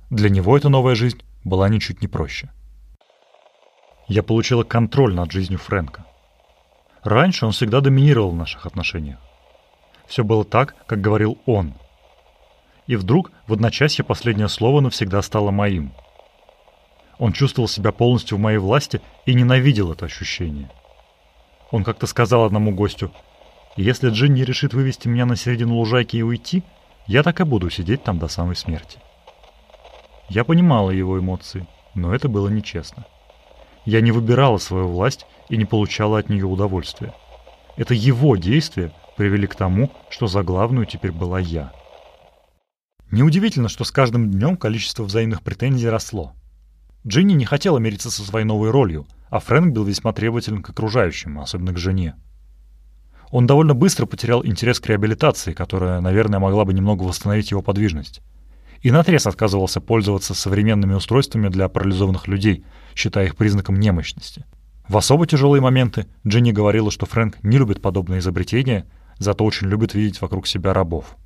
Для 0.10 0.29
него 0.29 0.55
эта 0.55 0.69
новая 0.69 0.95
жизнь 0.95 1.21
была 1.43 1.67
ничуть 1.69 2.01
не 2.01 2.07
проще. 2.07 2.51
Я 4.07 4.23
получила 4.23 4.63
контроль 4.63 5.13
над 5.13 5.31
жизнью 5.31 5.60
Фрэнка. 5.60 6.05
Раньше 7.03 7.45
он 7.45 7.51
всегда 7.51 7.81
доминировал 7.81 8.31
в 8.31 8.36
наших 8.36 8.65
отношениях. 8.65 9.19
Все 10.07 10.23
было 10.23 10.45
так, 10.45 10.75
как 10.86 11.01
говорил 11.01 11.38
он. 11.45 11.73
И 12.88 12.95
вдруг 12.95 13.32
в 13.47 13.54
одночасье 13.54 14.04
последнее 14.04 14.47
слово 14.47 14.80
навсегда 14.80 15.21
стало 15.21 15.52
моим. 15.52 15.91
Он 17.19 17.34
чувствовал 17.34 17.67
себя 17.67 17.91
полностью 17.91 18.38
в 18.38 18.41
моей 18.41 18.58
власти 18.58 19.02
и 19.26 19.34
ненавидел 19.34 19.91
это 19.91 20.06
ощущение. 20.06 20.69
Он 21.71 21.84
как-то 21.84 22.08
сказал 22.08 22.45
одному 22.45 22.73
гостю, 22.73 23.12
«Если 23.76 24.10
Джинни 24.10 24.41
решит 24.41 24.73
вывести 24.73 25.08
меня 25.08 25.26
на 25.26 25.36
середину 25.36 25.76
лужайки 25.76 26.17
и 26.17 26.21
уйти, 26.21 26.63
я 27.06 27.23
так 27.23 27.39
и 27.41 27.43
буду 27.43 27.69
сидеть 27.69 28.04
там 28.04 28.19
до 28.19 28.28
самой 28.28 28.56
смерти». 28.56 29.00
Я 30.30 30.43
понимала 30.43 30.91
его 30.91 31.19
эмоции, 31.19 31.67
но 31.93 32.13
это 32.13 32.30
было 32.30 32.47
нечестно. 32.47 33.06
Я 33.86 34.02
не 34.02 34.12
выбирала 34.12 34.58
свою 34.58 34.88
власть 34.88 35.26
и 35.50 35.58
не 35.58 35.65
получала 35.65 36.19
от 36.19 36.30
нее 36.30 36.45
удовольствия. 36.45 37.13
Это 37.78 37.93
его 37.93 38.36
действия 38.36 38.91
привели 39.15 39.47
к 39.47 39.56
тому, 39.56 39.89
что 40.10 40.28
за 40.28 40.43
главную 40.43 40.86
теперь 40.86 41.12
была 41.12 41.39
я. 41.39 41.71
Неудивительно, 43.11 43.69
что 43.69 43.85
с 43.85 43.91
каждым 43.91 44.29
днем 44.29 44.57
количество 44.57 45.03
взаимных 45.03 45.41
претензий 45.41 45.87
росло. 45.87 46.33
Джинни 47.05 47.33
не 47.33 47.45
хотела 47.45 47.77
мириться 47.77 48.11
со 48.11 48.21
своей 48.21 48.45
новой 48.45 48.69
ролью, 48.69 49.07
а 49.29 49.39
Фрэнк 49.39 49.73
был 49.73 49.85
весьма 49.85 50.11
требователен 50.11 50.61
к 50.61 50.69
окружающим, 50.69 51.39
особенно 51.39 51.71
к 51.71 51.77
жене. 51.77 52.15
Он 53.31 53.47
довольно 53.47 53.73
быстро 53.73 54.05
потерял 54.05 54.45
интерес 54.45 54.81
к 54.81 54.87
реабилитации, 54.87 55.53
которая, 55.53 56.01
наверное, 56.01 56.39
могла 56.39 56.65
бы 56.65 56.73
немного 56.73 57.03
восстановить 57.03 57.51
его 57.51 57.61
подвижность. 57.61 58.21
И 58.81 58.91
наотрез 58.91 59.25
отказывался 59.25 59.79
пользоваться 59.79 60.33
современными 60.33 60.93
устройствами 60.93 61.47
для 61.47 61.69
парализованных 61.69 62.27
людей, 62.27 62.65
считая 62.93 63.25
их 63.25 63.37
признаком 63.37 63.79
немощности. 63.79 64.45
В 64.87 64.97
особо 64.97 65.25
тяжелые 65.27 65.61
моменты 65.61 66.07
Джинни 66.25 66.51
говорила, 66.51 66.91
что 66.91 67.05
Фрэнк 67.05 67.41
не 67.41 67.57
любит 67.57 67.81
подобные 67.81 68.19
изобретения, 68.19 68.85
зато 69.17 69.45
очень 69.45 69.67
любит 69.67 69.93
видеть 69.93 70.21
вокруг 70.21 70.45
себя 70.45 70.73
рабов. 70.73 71.17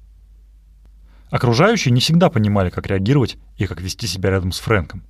Окружающие 1.31 1.93
не 1.93 2.01
всегда 2.01 2.29
понимали, 2.29 2.69
как 2.69 2.87
реагировать 2.87 3.37
и 3.57 3.65
как 3.65 3.79
вести 3.79 4.05
себя 4.05 4.29
рядом 4.29 4.51
с 4.51 4.59
Фрэнком. 4.59 5.03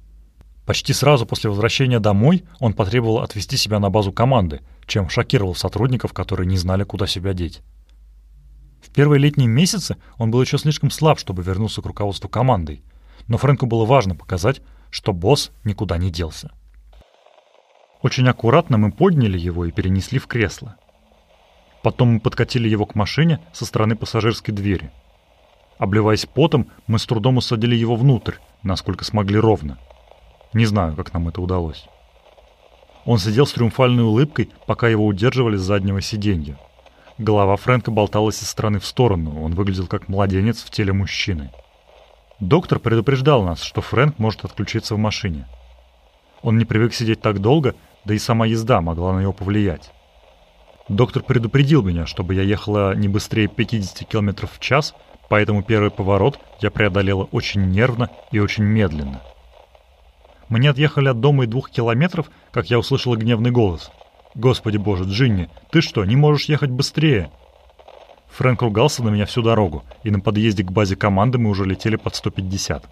Почти 0.67 0.93
сразу 0.93 1.25
после 1.25 1.49
возвращения 1.49 1.99
домой 1.99 2.43
он 2.60 2.73
потребовал 2.73 3.21
отвести 3.21 3.57
себя 3.57 3.79
на 3.79 3.89
базу 3.89 4.13
команды, 4.13 4.62
чем 4.86 5.10
шокировал 5.10 5.55
сотрудников, 5.55 6.13
которые 6.13 6.45
не 6.45 6.57
знали, 6.57 6.84
куда 6.84 7.07
себя 7.07 7.34
деть. 7.34 7.62
В 8.84 8.91
первые 8.91 9.19
летние 9.19 9.47
месяцы 9.47 9.97
он 10.17 10.29
был 10.29 10.41
еще 10.41 10.60
слишком 10.60 10.91
слаб, 10.91 11.17
чтобы 11.17 11.41
вернуться 11.41 11.81
к 11.81 11.88
руководству 11.88 12.29
командой, 12.29 12.84
но 13.27 13.39
Фрэнку 13.39 13.65
было 13.65 13.86
важно 13.86 14.15
показать, 14.15 14.62
что 14.91 15.13
босс 15.13 15.51
никуда 15.63 15.97
не 15.97 16.12
делся. 16.12 16.51
Очень 18.03 18.27
аккуратно 18.29 18.77
мы 18.77 18.91
подняли 18.91 19.39
его 19.39 19.65
и 19.65 19.71
перенесли 19.71 20.19
в 20.19 20.27
кресло. 20.27 20.75
Потом 21.81 22.13
мы 22.13 22.19
подкатили 22.19 22.69
его 22.69 22.86
к 22.86 22.93
машине 22.93 23.39
со 23.53 23.65
стороны 23.65 23.95
пассажирской 23.95 24.53
двери. 24.53 24.91
Обливаясь 25.82 26.28
потом, 26.28 26.67
мы 26.86 27.00
с 27.00 27.08
трудом 27.08 27.38
усадили 27.38 27.76
его 27.76 27.96
внутрь, 27.96 28.36
насколько 28.62 29.04
смогли 29.04 29.39
ровно. 29.39 29.80
Не 30.54 30.67
знаю, 30.67 30.96
как 30.96 31.12
нам 31.12 31.28
это 31.28 31.41
удалось. 31.41 31.88
Он 33.04 33.17
сидел 33.17 33.48
с 33.48 33.54
триумфальной 33.54 34.04
улыбкой, 34.04 34.52
пока 34.67 34.88
его 34.88 35.08
удерживали 35.08 35.58
с 35.58 35.62
заднего 35.62 36.00
сиденья. 36.00 36.60
Голова 37.17 37.56
Фрэнка 37.56 37.89
болталась 37.89 38.44
из 38.44 38.50
стороны 38.50 38.78
в 38.78 38.86
сторону, 38.86 39.44
он 39.44 39.56
выглядел 39.56 39.88
как 39.88 40.08
младенец 40.08 40.62
в 40.62 40.70
теле 40.70 40.94
мужчины. 40.94 41.50
Доктор 42.39 42.78
предупреждал 42.78 43.41
нас, 43.41 43.63
что 43.63 43.82
Фрэнк 43.82 44.20
может 44.20 44.46
отключиться 44.46 44.94
в 44.94 45.00
машине. 45.00 45.48
Он 46.44 46.60
не 46.60 46.65
привык 46.65 46.94
сидеть 46.94 47.22
так 47.22 47.39
долго, 47.39 47.74
да 48.06 48.13
и 48.13 48.20
сама 48.20 48.46
езда 48.46 48.82
могла 48.82 49.13
на 49.13 49.22
него 49.22 49.34
повлиять. 49.34 49.91
Доктор 50.89 51.24
предупредил 51.24 51.82
меня, 51.82 52.06
чтобы 52.06 52.36
я 52.36 52.44
ехала 52.44 52.94
не 52.94 53.08
быстрее 53.08 53.48
50 53.48 54.08
км 54.08 54.46
в 54.46 54.60
час, 54.60 54.94
поэтому 55.32 55.63
первый 55.63 55.91
поворот 55.91 56.38
я 56.60 56.70
преодолела 56.70 57.24
очень 57.32 57.70
нервно 57.70 58.10
и 58.34 58.39
очень 58.39 58.65
медленно. 58.65 59.22
Мы 60.50 60.60
не 60.60 60.67
отъехали 60.67 61.08
от 61.08 61.22
дома 61.22 61.46
и 61.46 61.48
двух 61.48 61.70
километров, 61.70 62.30
как 62.52 62.70
я 62.70 62.78
услышала 62.78 63.15
гневный 63.15 63.50
голос. 63.50 63.91
«Господи 64.36 64.76
боже, 64.76 65.06
Джинни, 65.06 65.50
ты 65.72 65.80
что, 65.80 66.04
не 66.04 66.17
можешь 66.17 66.50
ехать 66.50 66.70
быстрее?» 66.70 67.32
Фрэнк 68.32 68.62
ругался 68.62 69.06
на 69.06 69.10
меня 69.10 69.26
всю 69.26 69.41
дорогу, 69.41 69.86
и 70.04 70.12
на 70.12 70.20
подъезде 70.20 70.65
к 70.65 70.72
базе 70.74 70.98
команды 70.98 71.38
мы 71.38 71.50
уже 71.50 71.63
летели 71.63 71.96
под 71.96 72.13
150. 72.13 72.84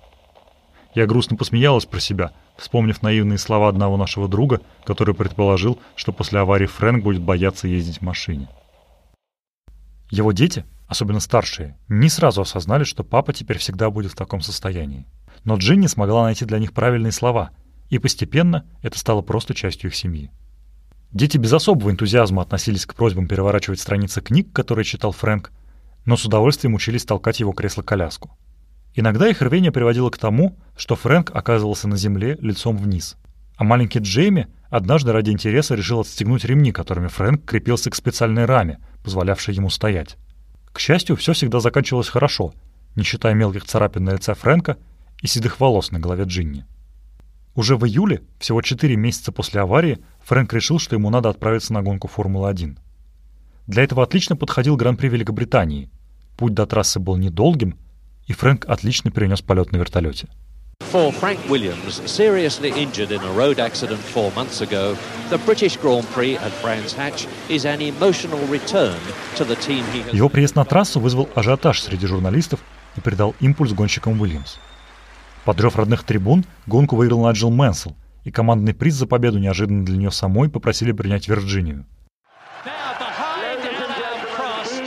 Я 0.95 1.06
грустно 1.08 1.36
посмеялась 1.36 1.86
про 1.86 1.99
себя, 1.99 2.32
вспомнив 2.56 3.02
наивные 3.02 3.38
слова 3.38 3.67
одного 3.67 3.97
нашего 3.97 4.30
друга, 4.30 4.62
который 4.86 5.13
предположил, 5.13 5.78
что 5.97 6.13
после 6.13 6.39
аварии 6.39 6.67
Фрэнк 6.67 7.04
будет 7.04 7.21
бояться 7.21 7.67
ездить 7.67 7.97
в 7.97 8.02
машине. 8.02 8.47
Его 10.10 10.32
дети, 10.32 10.63
особенно 10.89 11.19
старшие, 11.19 11.78
не 11.88 12.10
сразу 12.10 12.41
осознали, 12.41 12.84
что 12.84 13.04
папа 13.04 13.32
теперь 13.32 13.60
всегда 13.60 13.89
будет 13.91 14.12
в 14.12 14.15
таком 14.15 14.41
состоянии. 14.41 15.06
Но 15.43 15.56
Джинни 15.56 15.88
смогла 15.88 16.23
найти 16.23 16.45
для 16.45 16.60
них 16.60 16.73
правильные 16.73 17.12
слова, 17.12 17.52
и 17.89 17.99
постепенно 17.99 18.65
это 18.82 18.97
стало 18.97 19.21
просто 19.21 19.54
частью 19.54 19.91
их 19.91 19.95
семьи. 19.95 20.32
Дети 21.12 21.38
без 21.38 21.54
особого 21.54 21.91
энтузиазма 21.91 22.41
относились 22.41 22.86
к 22.86 22.95
просьбам 22.95 23.28
переворачивать 23.28 23.80
страницы 23.80 24.21
книг, 24.21 24.52
которые 24.52 24.84
читал 24.84 25.12
Фрэнк, 25.12 25.52
но 26.06 26.17
с 26.17 26.25
удовольствием 26.25 26.73
учились 26.73 27.06
толкать 27.06 27.39
его 27.39 27.52
кресло-коляску. 27.52 28.36
Иногда 28.95 29.30
их 29.30 29.41
рвение 29.41 29.71
приводило 29.71 30.10
к 30.10 30.17
тому, 30.17 30.58
что 30.75 30.95
Фрэнк 30.95 31.32
оказывался 31.34 31.88
на 31.88 31.97
земле 31.97 32.36
лицом 32.41 32.78
вниз. 32.78 33.15
А 33.58 33.63
маленький 33.63 33.99
Джейми 33.99 34.47
однажды 34.69 35.12
ради 35.12 35.30
интереса 35.30 35.75
решил 35.75 35.99
отстегнуть 35.99 36.45
ремни, 36.45 36.71
которыми 36.71 37.08
Фрэнк 37.08 37.45
крепился 37.45 37.91
к 37.91 37.95
специальной 37.95 38.45
раме, 38.45 38.80
позволявшей 39.04 39.54
ему 39.54 39.69
стоять. 39.69 40.17
К 40.71 40.79
счастью, 40.79 41.15
все 41.15 41.34
всегда 41.34 41.60
заканчивалось 41.60 42.10
хорошо, 42.10 42.53
не 42.95 43.03
считая 43.03 43.34
мелких 43.34 43.65
царапин 43.65 44.03
на 44.03 44.12
лице 44.12 44.34
Фрэнка 44.34 44.77
и 45.21 45.27
седых 45.27 45.60
волос 45.60 45.91
на 45.91 45.99
голове 45.99 46.25
Джинни. 46.25 46.65
Уже 47.55 47.75
в 47.75 47.86
июле, 47.86 48.21
всего 48.39 48.62
4 48.62 48.95
месяца 48.95 49.32
после 49.32 49.62
аварии, 49.62 49.99
Фрэнк 50.25 50.53
решил, 50.53 50.79
что 50.79 50.95
ему 50.95 51.10
надо 51.10 51.29
отправиться 51.29 51.73
на 51.73 51.82
гонку 51.82 52.08
Формулы-1. 52.08 52.77
Для 53.67 53.84
этого 53.84 54.03
отлично 54.03 54.36
подходил 54.36 54.77
Гран-при 54.77 55.10
Великобритании. 55.10 55.89
Путь 56.38 56.53
до 56.53 56.65
трассы 56.65 56.99
был 56.99 57.17
недолгим, 57.17 57.77
и 58.27 58.34
Фрэнк 58.34 58.65
отлично 58.65 59.12
перенес 59.12 59.41
полет 59.41 59.71
на 59.71 59.77
вертолете. 59.77 60.29
For 60.85 61.11
Frank 61.13 61.39
Williams, 61.47 62.01
seriously 62.09 62.71
injured 62.71 63.11
in 63.11 63.21
a 63.21 63.31
road 63.33 63.59
accident 63.59 63.99
four 63.99 64.31
months 64.31 64.61
ago, 64.61 64.97
the 65.29 65.37
British 65.45 65.77
Grand 65.77 66.03
Prix 66.07 66.37
at 66.37 66.51
Brands 66.63 66.93
Hatch 66.93 67.27
is 67.47 67.65
an 67.65 67.79
emotional 67.79 68.39
return 68.47 68.97
to 69.35 69.45
the 69.45 69.55
team 69.57 69.85
he 69.93 70.01
has... 70.01 70.13
Его 70.15 70.29
приезд 70.29 70.55
на 70.55 70.65
трассу 70.65 70.99
вызвал 70.99 71.29
ажиотаж 71.35 71.79
среди 71.79 72.07
журналистов 72.07 72.61
и 72.95 73.01
придал 73.01 73.35
импульс 73.39 73.73
гонщикам 73.73 74.19
Уильямс. 74.19 74.57
Под 75.45 75.61
рев 75.61 75.75
родных 75.75 76.03
трибун 76.03 76.43
гонку 76.65 76.95
выиграл 76.95 77.21
Наджел 77.21 77.51
Мэнсел, 77.51 77.95
и 78.23 78.31
командный 78.31 78.73
приз 78.73 78.95
за 78.95 79.05
победу 79.05 79.37
неожиданно 79.37 79.85
для 79.85 79.97
нее 79.97 80.11
самой 80.11 80.49
попросили 80.49 80.91
принять 80.91 81.27
Вирджинию. 81.27 81.85
Now 82.65 82.97
behind 82.97 83.61
Anna 83.61 84.25
Prost, 84.35 84.81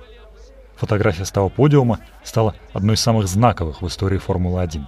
Фотография 0.75 1.25
с 1.25 1.31
того 1.31 1.49
подиума 1.49 1.99
стала 2.23 2.55
одной 2.73 2.95
из 2.95 3.01
самых 3.01 3.27
знаковых 3.27 3.81
в 3.81 3.87
истории 3.87 4.17
Формулы-1. 4.17 4.83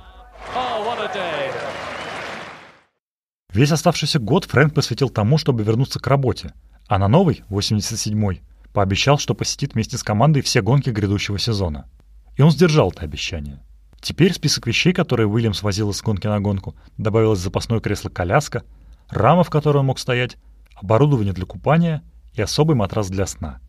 Весь 3.51 3.71
оставшийся 3.71 4.19
год 4.19 4.45
Фрэнк 4.45 4.73
посвятил 4.73 5.09
тому, 5.09 5.37
чтобы 5.37 5.63
вернуться 5.63 5.99
к 5.99 6.07
работе, 6.07 6.53
а 6.87 6.97
на 6.97 7.07
новый, 7.07 7.43
87-й, 7.49 8.41
пообещал, 8.73 9.19
что 9.19 9.35
посетит 9.35 9.73
вместе 9.73 9.97
с 9.97 10.03
командой 10.03 10.41
все 10.41 10.61
гонки 10.61 10.89
грядущего 10.89 11.37
сезона. 11.37 11.87
И 12.35 12.41
он 12.41 12.49
сдержал 12.49 12.89
это 12.89 13.01
обещание. 13.01 13.59
Теперь 14.03 14.33
список 14.33 14.67
вещей, 14.67 14.91
которые 14.91 15.27
Уильямс 15.27 15.63
возил 15.63 15.89
из 15.91 16.01
гонки 16.01 16.27
на 16.27 16.41
гонку, 16.41 16.75
добавилось 16.97 17.39
запасное 17.39 17.79
кресло-коляска, 17.79 18.63
рама, 19.07 19.45
в 19.45 19.49
которой 19.49 19.77
он 19.77 19.85
мог 19.85 19.97
стоять, 19.97 20.35
оборудование 20.75 21.31
для 21.31 21.45
купания 21.45 22.03
и 22.33 22.41
особый 22.41 22.75
матрас 22.75 23.09
для 23.09 23.25
сна. 23.25 23.61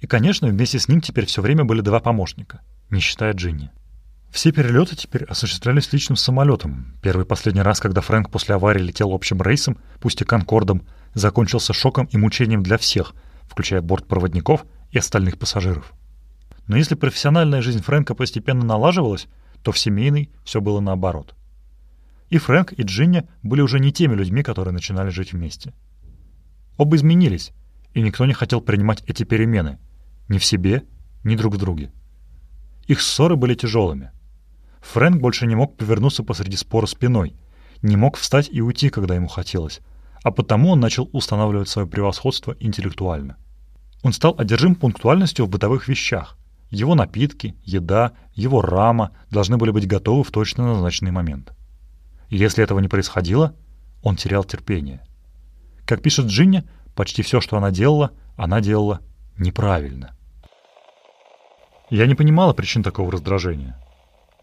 И, 0.00 0.06
конечно, 0.06 0.48
вместе 0.48 0.78
с 0.78 0.86
ним 0.86 1.00
теперь 1.00 1.24
все 1.24 1.40
время 1.40 1.64
были 1.64 1.80
два 1.80 1.98
помощника, 1.98 2.60
не 2.90 3.00
считая 3.00 3.32
Джинни. 3.32 3.70
Все 4.30 4.52
перелеты 4.52 4.96
теперь 4.96 5.24
осуществлялись 5.24 5.90
личным 5.94 6.16
самолетом. 6.16 6.94
Первый 7.00 7.24
и 7.24 7.28
последний 7.28 7.62
раз, 7.62 7.80
когда 7.80 8.02
Фрэнк 8.02 8.30
после 8.30 8.56
аварии 8.56 8.82
летел 8.82 9.14
общим 9.14 9.40
рейсом, 9.40 9.78
пусть 9.98 10.20
и 10.20 10.26
конкордом, 10.26 10.82
закончился 11.14 11.72
шоком 11.72 12.06
и 12.12 12.18
мучением 12.18 12.62
для 12.62 12.76
всех, 12.76 13.14
включая 13.48 13.80
бортпроводников 13.80 14.66
и 14.90 14.98
остальных 14.98 15.38
пассажиров. 15.38 15.94
Но 16.66 16.76
если 16.76 16.96
профессиональная 16.96 17.62
жизнь 17.62 17.82
Фрэнка 17.82 18.14
постепенно 18.14 18.62
налаживалась, 18.62 19.26
то 19.62 19.72
в 19.72 19.78
семейной 19.78 20.30
все 20.44 20.60
было 20.60 20.80
наоборот. 20.80 21.34
И 22.28 22.38
Фрэнк, 22.38 22.72
и 22.72 22.82
Джинни 22.82 23.28
были 23.42 23.60
уже 23.60 23.80
не 23.80 23.92
теми 23.92 24.14
людьми, 24.14 24.42
которые 24.42 24.72
начинали 24.72 25.10
жить 25.10 25.32
вместе. 25.32 25.74
Оба 26.76 26.96
изменились, 26.96 27.52
и 27.92 28.00
никто 28.00 28.24
не 28.24 28.32
хотел 28.32 28.60
принимать 28.60 29.02
эти 29.06 29.24
перемены. 29.24 29.78
Ни 30.28 30.38
в 30.38 30.44
себе, 30.44 30.84
ни 31.24 31.36
друг 31.36 31.54
в 31.54 31.58
друге. 31.58 31.92
Их 32.86 33.00
ссоры 33.00 33.36
были 33.36 33.54
тяжелыми. 33.54 34.12
Фрэнк 34.80 35.20
больше 35.20 35.46
не 35.46 35.54
мог 35.54 35.76
повернуться 35.76 36.22
посреди 36.22 36.56
спора 36.56 36.86
спиной, 36.86 37.34
не 37.82 37.96
мог 37.96 38.16
встать 38.16 38.48
и 38.50 38.60
уйти, 38.60 38.90
когда 38.90 39.14
ему 39.14 39.28
хотелось, 39.28 39.80
а 40.22 40.30
потому 40.30 40.70
он 40.70 40.80
начал 40.80 41.08
устанавливать 41.12 41.68
свое 41.68 41.86
превосходство 41.86 42.56
интеллектуально. 42.60 43.36
Он 44.02 44.12
стал 44.12 44.34
одержим 44.38 44.74
пунктуальностью 44.74 45.44
в 45.44 45.50
бытовых 45.50 45.88
вещах. 45.88 46.38
Его 46.70 46.94
напитки, 46.94 47.56
еда, 47.64 48.12
его 48.32 48.62
рама 48.62 49.10
должны 49.30 49.56
были 49.56 49.70
быть 49.72 49.88
готовы 49.88 50.22
в 50.22 50.30
точно 50.30 50.66
назначенный 50.66 51.10
момент. 51.10 51.52
И 52.28 52.36
если 52.36 52.62
этого 52.62 52.78
не 52.78 52.88
происходило, 52.88 53.54
он 54.02 54.16
терял 54.16 54.44
терпение. 54.44 55.02
Как 55.84 56.00
пишет 56.00 56.26
Джинни, 56.26 56.62
почти 56.94 57.22
все, 57.22 57.40
что 57.40 57.56
она 57.56 57.72
делала, 57.72 58.12
она 58.36 58.60
делала 58.60 59.00
неправильно. 59.36 60.16
Я 61.90 62.06
не 62.06 62.14
понимала 62.14 62.52
причин 62.52 62.84
такого 62.84 63.10
раздражения. 63.10 63.76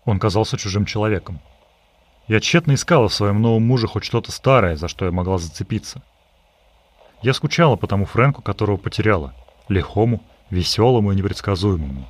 Он 0.04 0.20
казался 0.20 0.58
чужим 0.58 0.86
человеком. 0.86 1.40
Я 2.28 2.42
тщетно 2.42 2.74
искала 2.74 3.08
в 3.08 3.14
своем 3.14 3.42
новом 3.42 3.66
муже 3.66 3.88
хоть 3.88 4.04
что-то 4.04 4.34
старое, 4.34 4.76
за 4.76 4.90
что 4.90 5.06
я 5.06 5.12
могла 5.12 5.38
зацепиться. 5.38 6.04
Я 7.22 7.34
скучала 7.34 7.78
по 7.78 7.88
тому 7.88 8.04
Фрэнку, 8.06 8.42
которого 8.42 8.76
потеряла, 8.76 9.34
лихому, 9.70 10.22
веселому 10.50 11.14
и 11.14 11.16
непредсказуемому. 11.16 12.06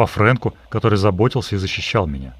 По 0.00 0.06
Фрэнку, 0.06 0.54
который 0.70 0.96
заботился 0.96 1.56
и 1.56 1.58
защищал 1.58 2.06
меня. 2.06 2.34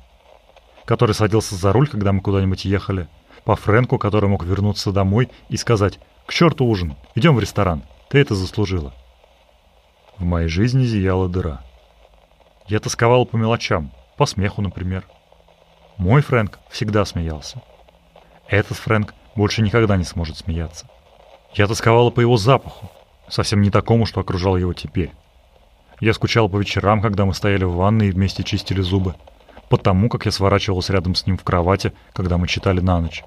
Который 0.86 1.14
садился 1.14 1.56
за 1.56 1.74
руль, 1.74 1.88
когда 1.88 2.10
мы 2.10 2.22
куда-нибудь 2.22 2.64
ехали. 2.64 3.06
По 3.44 3.54
Фрэнку, 3.54 3.98
который 3.98 4.30
мог 4.30 4.44
вернуться 4.44 4.92
домой 4.92 5.28
и 5.50 5.58
сказать 5.58 5.98
«К 6.24 6.32
черту 6.32 6.64
ужин, 6.64 6.96
идем 7.14 7.36
в 7.36 7.38
ресторан, 7.38 7.82
ты 8.08 8.18
это 8.18 8.34
заслужила». 8.34 8.94
В 10.16 10.24
моей 10.24 10.48
жизни 10.48 10.84
зияла 10.84 11.28
дыра. 11.28 11.62
Я 12.66 12.80
тосковала 12.80 13.26
по 13.26 13.36
мелочам, 13.36 13.92
по 14.16 14.24
смеху, 14.24 14.62
например. 14.62 15.04
Мой 15.98 16.22
Фрэнк 16.22 16.60
всегда 16.70 17.04
смеялся. 17.04 17.60
Этот 18.48 18.78
Фрэнк 18.78 19.12
больше 19.36 19.60
никогда 19.60 19.98
не 19.98 20.04
сможет 20.04 20.38
смеяться. 20.38 20.88
Я 21.52 21.66
тосковала 21.66 22.08
по 22.08 22.20
его 22.20 22.38
запаху, 22.38 22.90
совсем 23.28 23.60
не 23.60 23.68
такому, 23.68 24.06
что 24.06 24.20
окружал 24.20 24.56
его 24.56 24.72
теперь. 24.72 25.12
Я 26.00 26.14
скучал 26.14 26.48
по 26.48 26.56
вечерам, 26.56 27.02
когда 27.02 27.26
мы 27.26 27.34
стояли 27.34 27.64
в 27.64 27.74
ванной 27.74 28.08
и 28.08 28.10
вместе 28.10 28.42
чистили 28.42 28.80
зубы. 28.80 29.14
Потому, 29.68 30.08
как 30.08 30.24
я 30.24 30.32
сворачивался 30.32 30.94
рядом 30.94 31.14
с 31.14 31.26
ним 31.26 31.36
в 31.36 31.44
кровати, 31.44 31.92
когда 32.14 32.38
мы 32.38 32.48
читали 32.48 32.80
на 32.80 33.00
ночь. 33.00 33.22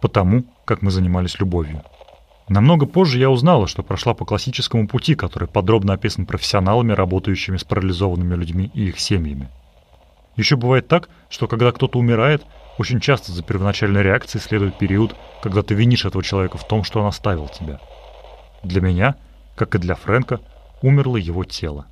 Потому, 0.00 0.44
как 0.64 0.80
мы 0.80 0.90
занимались 0.90 1.38
любовью. 1.38 1.82
Намного 2.48 2.86
позже 2.86 3.18
я 3.18 3.30
узнала, 3.30 3.66
что 3.66 3.82
прошла 3.82 4.14
по 4.14 4.24
классическому 4.24 4.88
пути, 4.88 5.14
который 5.14 5.48
подробно 5.48 5.94
описан 5.94 6.26
профессионалами, 6.26 6.92
работающими 6.92 7.58
с 7.58 7.64
парализованными 7.64 8.34
людьми 8.34 8.70
и 8.74 8.88
их 8.88 8.98
семьями. 8.98 9.48
Еще 10.36 10.56
бывает 10.56 10.88
так, 10.88 11.10
что 11.28 11.46
когда 11.46 11.72
кто-то 11.72 11.98
умирает, 11.98 12.42
очень 12.78 13.00
часто 13.00 13.32
за 13.32 13.42
первоначальной 13.42 14.02
реакцией 14.02 14.42
следует 14.42 14.78
период, 14.78 15.14
когда 15.42 15.62
ты 15.62 15.74
винишь 15.74 16.04
этого 16.04 16.24
человека 16.24 16.58
в 16.58 16.66
том, 16.66 16.84
что 16.84 17.00
он 17.00 17.06
оставил 17.06 17.48
тебя. 17.48 17.80
Для 18.62 18.80
меня, 18.80 19.14
как 19.56 19.74
и 19.74 19.78
для 19.78 19.94
Фрэнка, 19.94 20.40
умерло 20.82 21.16
его 21.16 21.44
тело. 21.44 21.86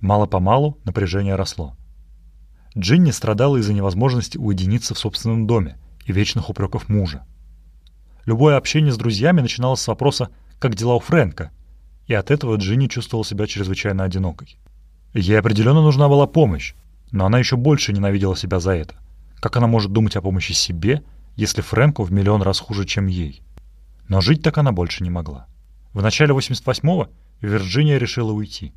Мало-помалу 0.00 0.78
напряжение 0.84 1.34
росло. 1.36 1.76
Джинни 2.76 3.10
страдала 3.10 3.56
из-за 3.58 3.72
невозможности 3.72 4.38
уединиться 4.38 4.94
в 4.94 4.98
собственном 4.98 5.46
доме 5.46 5.76
и 6.06 6.12
вечных 6.12 6.48
упреков 6.48 6.88
мужа. 6.88 7.24
Любое 8.24 8.56
общение 8.56 8.92
с 8.92 8.96
друзьями 8.96 9.40
начиналось 9.40 9.80
с 9.80 9.88
вопроса 9.88 10.30
«Как 10.58 10.74
дела 10.74 10.94
у 10.94 11.00
Фрэнка?», 11.00 11.50
и 12.06 12.14
от 12.14 12.30
этого 12.30 12.56
Джинни 12.56 12.86
чувствовала 12.86 13.24
себя 13.24 13.46
чрезвычайно 13.46 14.04
одинокой. 14.04 14.56
Ей 15.12 15.38
определенно 15.38 15.82
нужна 15.82 16.08
была 16.08 16.26
помощь, 16.26 16.74
но 17.10 17.26
она 17.26 17.38
еще 17.38 17.56
больше 17.56 17.92
ненавидела 17.92 18.36
себя 18.36 18.60
за 18.60 18.72
это. 18.72 18.94
Как 19.40 19.56
она 19.56 19.66
может 19.66 19.92
думать 19.92 20.16
о 20.16 20.22
помощи 20.22 20.52
себе, 20.52 21.02
если 21.36 21.62
Фрэнку 21.62 22.04
в 22.04 22.12
миллион 22.12 22.42
раз 22.42 22.60
хуже, 22.60 22.84
чем 22.84 23.06
ей? 23.06 23.42
Но 24.08 24.20
жить 24.20 24.42
так 24.42 24.58
она 24.58 24.72
больше 24.72 25.02
не 25.02 25.10
могла. 25.10 25.46
В 25.92 26.02
начале 26.02 26.34
88-го 26.34 27.08
Вирджиния 27.40 27.98
решила 27.98 28.32
уйти. 28.32 28.72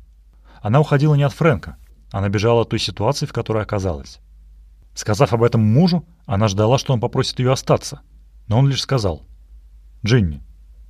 Она 0.64 0.80
уходила 0.80 1.14
не 1.14 1.24
от 1.24 1.34
Фрэнка, 1.34 1.76
она 2.10 2.30
бежала 2.30 2.62
от 2.62 2.70
той 2.70 2.78
ситуации, 2.78 3.26
в 3.26 3.34
которой 3.34 3.62
оказалась. 3.62 4.18
Сказав 4.94 5.34
об 5.34 5.42
этом 5.42 5.60
мужу, 5.60 6.06
она 6.24 6.48
ждала, 6.48 6.78
что 6.78 6.94
он 6.94 7.00
попросит 7.00 7.38
ее 7.38 7.52
остаться. 7.52 8.00
Но 8.46 8.58
он 8.58 8.70
лишь 8.70 8.80
сказал, 8.80 9.26
«Джинни, 10.06 10.42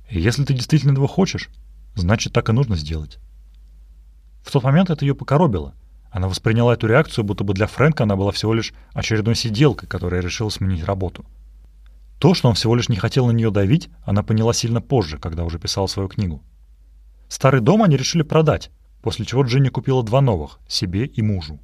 если 0.09 0.45
ты 0.45 0.53
действительно 0.53 0.93
этого 0.93 1.09
хочешь, 1.09 1.49
значит, 1.93 2.31
так 2.31 2.47
и 2.47 2.53
нужно 2.53 2.77
сделать». 2.77 3.19
В 4.43 4.51
тот 4.53 4.63
момент 4.63 4.91
это 4.91 5.03
ее 5.03 5.13
покоробило. 5.13 5.73
Она 6.09 6.29
восприняла 6.29 6.75
эту 6.75 6.87
реакцию, 6.87 7.25
будто 7.25 7.43
бы 7.43 7.53
для 7.53 7.67
Фрэнка 7.67 8.03
она 8.03 8.15
была 8.15 8.31
всего 8.31 8.53
лишь 8.53 8.73
очередной 8.93 9.35
сиделкой, 9.35 9.89
которая 9.89 10.21
решила 10.21 10.47
сменить 10.47 10.85
работу. 10.85 11.25
То, 12.17 12.33
что 12.33 12.47
он 12.47 12.55
всего 12.55 12.77
лишь 12.77 12.87
не 12.87 12.95
хотел 12.95 13.27
на 13.27 13.31
нее 13.31 13.51
давить, 13.51 13.89
она 14.05 14.23
поняла 14.23 14.53
сильно 14.53 14.79
позже, 14.79 15.17
когда 15.17 15.43
уже 15.43 15.59
писала 15.59 15.87
свою 15.87 16.07
книгу. 16.07 16.41
Старый 17.27 17.59
дом 17.59 17.83
они 17.83 17.97
решили 17.97 18.21
продать, 18.21 18.71
после 19.05 19.23
чего 19.23 19.43
Джинни 19.43 19.69
купила 19.69 20.03
два 20.03 20.19
новых— 20.19 20.59
себе 20.67 21.05
и 21.05 21.21
мужу. 21.21 21.59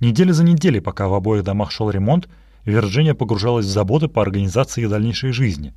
Недели 0.00 0.32
за 0.32 0.42
неделей, 0.42 0.80
пока 0.80 1.06
в 1.06 1.14
обоих 1.14 1.44
домах 1.44 1.70
шел 1.70 1.90
ремонт, 1.90 2.28
Вирджиния 2.64 3.14
погружалась 3.14 3.66
в 3.66 3.70
заботы 3.70 4.08
по 4.08 4.20
организации 4.20 4.86
дальнейшей 4.86 5.30
жизни. 5.30 5.74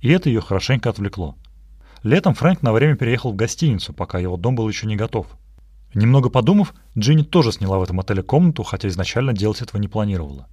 И 0.00 0.10
это 0.10 0.28
ее 0.28 0.40
хорошенько 0.40 0.90
отвлекло. 0.90 1.34
Летом 2.04 2.34
Фрэнк 2.34 2.62
на 2.62 2.72
время 2.72 2.94
переехал 2.94 3.32
в 3.32 3.36
гостиницу, 3.36 3.92
пока 3.92 4.20
его 4.20 4.36
дом 4.36 4.54
был 4.54 4.68
еще 4.68 4.86
не 4.86 4.94
готов— 4.94 5.26
Немного 5.94 6.28
подумав, 6.28 6.74
Джинни 6.98 7.22
тоже 7.22 7.52
сняла 7.52 7.78
в 7.78 7.84
этом 7.84 8.00
отеле 8.00 8.22
комнату, 8.22 8.64
хотя 8.64 8.88
изначально 8.88 9.32
делать 9.32 9.62
этого 9.62 9.80
не 9.80 9.88
планировала. 9.88 10.48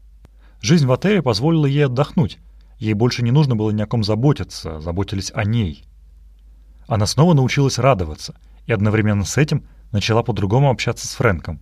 Жизнь 0.61 0.85
в 0.85 0.91
отеле 0.91 1.23
позволила 1.23 1.65
ей 1.65 1.87
отдохнуть. 1.87 2.37
Ей 2.77 2.93
больше 2.93 3.23
не 3.23 3.31
нужно 3.31 3.55
было 3.55 3.71
ни 3.71 3.81
о 3.81 3.87
ком 3.87 4.03
заботиться, 4.03 4.79
заботились 4.79 5.31
о 5.33 5.43
ней. 5.43 5.83
Она 6.87 7.07
снова 7.07 7.33
научилась 7.33 7.79
радоваться 7.79 8.35
и 8.67 8.71
одновременно 8.71 9.25
с 9.25 9.37
этим 9.37 9.65
начала 9.91 10.23
по-другому 10.23 10.69
общаться 10.69 11.07
с 11.07 11.15
Фрэнком. 11.15 11.59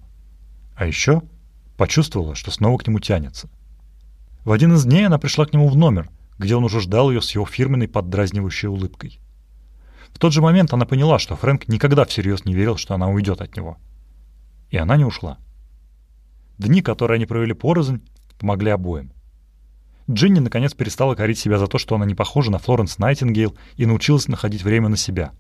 А 0.76 0.86
еще 0.86 1.22
почувствовала, 1.78 2.36
что 2.36 2.52
снова 2.52 2.78
к 2.78 2.88
нему 2.88 3.00
тянется. 3.00 3.50
В 4.44 4.52
один 4.52 4.74
из 4.74 4.86
дней 4.86 5.08
она 5.08 5.18
пришла 5.18 5.46
к 5.46 5.54
нему 5.54 5.68
в 5.68 5.76
номер, 5.76 6.10
где 6.38 6.56
он 6.56 6.64
уже 6.64 6.80
ждал 6.80 7.12
ее 7.12 7.22
с 7.22 7.32
его 7.32 7.46
фирменной 7.46 7.88
поддразнивающей 7.88 8.68
улыбкой. 8.68 9.20
В 10.14 10.20
тот 10.20 10.34
же 10.34 10.42
момент 10.42 10.74
она 10.74 10.86
поняла, 10.86 11.20
что 11.20 11.36
Фрэнк 11.36 11.68
никогда 11.68 12.06
всерьез 12.06 12.46
не 12.46 12.54
верил, 12.54 12.78
что 12.78 12.96
она 12.96 13.10
уйдет 13.10 13.42
от 13.42 13.56
него. 13.56 13.78
И 14.70 14.78
она 14.78 14.98
не 14.98 15.06
ушла. 15.06 15.38
Дни, 16.58 16.82
которые 16.82 17.16
они 17.16 17.26
провели 17.26 17.54
порознь, 17.54 18.02
помогли 18.38 18.72
обоим. 18.72 19.12
Джинни 20.10 20.40
наконец 20.40 20.74
перестала 20.74 21.14
корить 21.14 21.38
себя 21.38 21.60
за 21.60 21.68
то, 21.68 21.78
что 21.78 21.96
она 21.96 22.06
не 22.06 22.16
похожа 22.16 22.52
на 22.52 22.58
Флоренс 22.58 22.98
Найтингейл 22.98 23.56
и 23.76 23.86
научилась 23.86 24.28
находить 24.28 24.64
время 24.64 24.90
на 24.90 24.98
себя. 24.98 25.32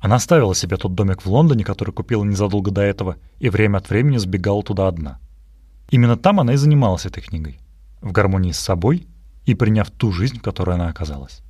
Она 0.00 0.16
оставила 0.16 0.54
себе 0.54 0.76
тот 0.76 0.94
домик 0.94 1.22
в 1.22 1.30
Лондоне, 1.30 1.64
который 1.64 1.90
купила 1.90 2.22
незадолго 2.24 2.70
до 2.70 2.82
этого, 2.82 3.16
и 3.40 3.48
время 3.48 3.78
от 3.78 3.90
времени 3.90 4.16
сбегала 4.18 4.62
туда 4.62 4.86
одна. 4.86 5.18
Именно 5.90 6.16
там 6.16 6.40
она 6.40 6.52
и 6.52 6.56
занималась 6.56 7.06
этой 7.06 7.22
книгой, 7.22 7.58
в 8.00 8.12
гармонии 8.12 8.52
с 8.52 8.60
собой 8.60 9.06
и 9.46 9.54
приняв 9.54 9.90
ту 9.90 10.12
жизнь, 10.12 10.38
в 10.38 10.42
которой 10.42 10.76
она 10.76 10.88
оказалась. 10.88 11.42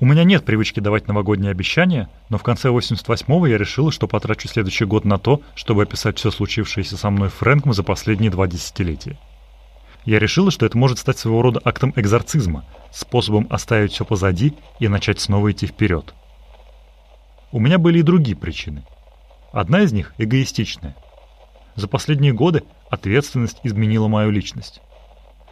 У 0.00 0.06
меня 0.06 0.24
нет 0.24 0.44
привычки 0.44 0.80
давать 0.80 1.08
новогодние 1.08 1.50
обещания, 1.50 2.08
но 2.30 2.38
в 2.38 2.42
конце 2.42 2.68
88-го 2.68 3.46
я 3.46 3.58
решила, 3.58 3.92
что 3.92 4.08
потрачу 4.08 4.48
следующий 4.48 4.86
год 4.86 5.04
на 5.04 5.18
то, 5.18 5.42
чтобы 5.54 5.82
описать 5.82 6.18
все 6.18 6.30
случившееся 6.30 6.96
со 6.96 7.10
мной 7.10 7.28
Фрэнком 7.28 7.74
за 7.74 7.82
последние 7.82 8.30
два 8.30 8.46
десятилетия. 8.46 9.18
Я 10.06 10.18
решила, 10.18 10.50
что 10.50 10.64
это 10.64 10.78
может 10.78 10.98
стать 10.98 11.18
своего 11.18 11.42
рода 11.42 11.60
актом 11.64 11.92
экзорцизма, 11.96 12.64
способом 12.90 13.46
оставить 13.50 13.92
все 13.92 14.06
позади 14.06 14.54
и 14.78 14.88
начать 14.88 15.20
снова 15.20 15.52
идти 15.52 15.66
вперед. 15.66 16.14
У 17.52 17.58
меня 17.58 17.78
были 17.78 17.98
и 17.98 18.02
другие 18.02 18.36
причины. 18.36 18.84
Одна 19.52 19.80
из 19.80 19.92
них 19.92 20.14
эгоистичная. 20.18 20.94
За 21.74 21.88
последние 21.88 22.32
годы 22.32 22.62
ответственность 22.90 23.58
изменила 23.64 24.06
мою 24.06 24.30
личность. 24.30 24.80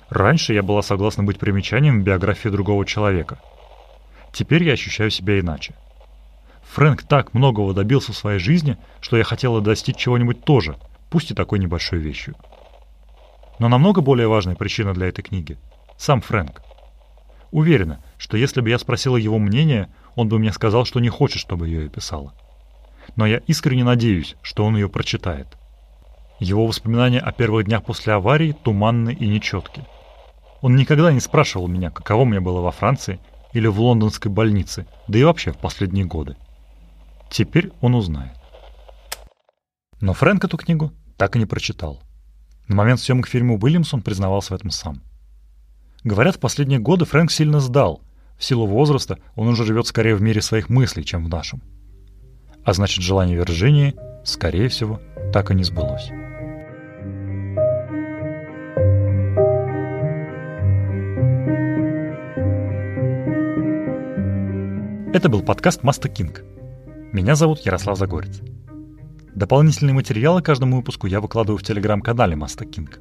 Раньше 0.09 0.55
я 0.55 0.63
была 0.63 0.83
согласна 0.83 1.25
быть 1.25 1.39
примечанием 1.39 2.01
в 2.01 2.05
биографии 2.05 2.49
другого 2.49 2.87
человека. 2.87 3.41
Теперь 4.33 4.63
я 4.63 4.75
ощущаю 4.75 5.11
себя 5.11 5.41
иначе. 5.41 5.75
Фрэнк 6.73 7.03
так 7.03 7.35
многого 7.35 7.75
добился 7.75 8.13
в 8.13 8.17
своей 8.17 8.39
жизни, 8.39 8.77
что 9.01 9.17
я 9.17 9.25
хотела 9.25 9.61
достичь 9.61 9.97
чего-нибудь 9.97 10.45
тоже, 10.45 10.77
пусть 11.11 11.31
и 11.31 11.35
такой 11.35 11.59
небольшой 11.59 11.99
вещью. 11.99 12.37
Но 13.59 13.69
намного 13.69 14.03
более 14.03 14.29
важная 14.29 14.55
причина 14.55 14.95
для 14.95 15.09
этой 15.09 15.23
книги– 15.23 15.59
сам 15.97 16.21
Фрэнк. 16.21 16.63
Уверена, 17.51 18.03
что 18.19 18.37
если 18.37 18.61
бы 18.61 18.69
я 18.69 18.79
спросила 18.79 19.17
его 19.17 19.39
мнение, 19.39 19.89
он 20.19 20.29
бы 20.29 20.41
мне 20.41 20.53
сказал, 20.53 20.85
что 20.85 20.99
не 20.99 21.11
хочет, 21.11 21.39
чтобы 21.39 21.69
я 21.69 21.79
ее 21.79 21.89
писала. 21.89 22.35
Но 23.15 23.25
я 23.25 23.39
искренне 23.47 23.85
надеюсь, 23.85 24.35
что 24.43 24.65
он 24.65 24.75
ее 24.75 24.89
прочитает. 24.89 25.47
Его 26.41 26.67
воспоминания 26.67 27.21
о 27.21 27.31
первых 27.31 27.67
днях 27.67 27.85
после 27.85 28.15
аварии 28.15 28.51
туманны 28.51 29.15
и 29.15 29.29
нечетки. 29.29 29.85
Он 30.61 30.75
никогда 30.75 31.13
не 31.13 31.21
спрашивал 31.21 31.69
меня, 31.69 31.91
каково 31.91 32.25
мне 32.25 32.41
было 32.41 32.61
во 32.61 32.73
Франции 32.73 33.21
или 33.53 33.69
в 33.69 33.81
лондонской 33.81 34.29
больнице, 34.29 34.89
да 35.07 35.21
и 35.21 35.23
вообще 35.23 35.53
в 35.53 35.59
последние 35.59 36.05
годы. 36.05 36.37
Теперь 37.31 37.71
он 37.81 37.95
узнает. 37.95 38.37
Но 40.01 40.15
Фрэнк 40.15 40.45
эту 40.45 40.57
книгу 40.57 40.93
так 41.17 41.37
и 41.37 41.39
не 41.39 41.47
прочитал. 41.47 42.03
На 42.67 42.75
момент 42.75 42.99
съемок 42.99 43.29
фильма 43.29 43.55
Уильямсон 43.55 44.03
признавался 44.03 44.55
в 44.55 44.57
этом 44.57 44.71
сам. 44.71 45.01
Говорят, 46.03 46.35
в 46.35 46.41
последние 46.41 46.81
годы 46.81 47.05
Фрэнк 47.05 47.31
сильно 47.31 47.61
сдал. 47.61 48.03
В 48.39 48.45
силу 48.45 48.67
возраста 48.67 49.19
он 49.35 49.49
уже 49.49 49.65
живет 49.65 49.89
скорее 49.89 50.15
в 50.15 50.23
мире 50.23 50.41
своих 50.41 50.69
мыслей, 50.69 51.05
чем 51.05 51.25
в 51.25 51.29
нашем. 51.29 51.61
А 52.65 52.73
значит, 52.73 53.03
желание 53.03 53.37
Вирджинии, 53.37 53.97
скорее 54.25 54.69
всего, 54.69 55.01
так 55.33 55.51
и 55.51 55.55
не 55.55 55.65
сбылось. 55.65 56.11
Это 65.13 65.29
был 65.29 65.43
подкаст 65.43 65.83
«Маста 65.83 66.09
Кинг». 66.09 66.45
Меня 67.13 67.35
зовут 67.35 67.61
Ярослав 67.61 67.99
Загорец. 67.99 68.41
Дополнительные 69.35 69.95
материалы 69.95 70.43
каждому 70.43 70.77
выпуску 70.77 71.09
я 71.09 71.21
выкладываю 71.21 71.59
в 71.59 71.65
телеграм-канале 71.65 72.37
Маста 72.37 72.65
Кинг. 72.65 73.01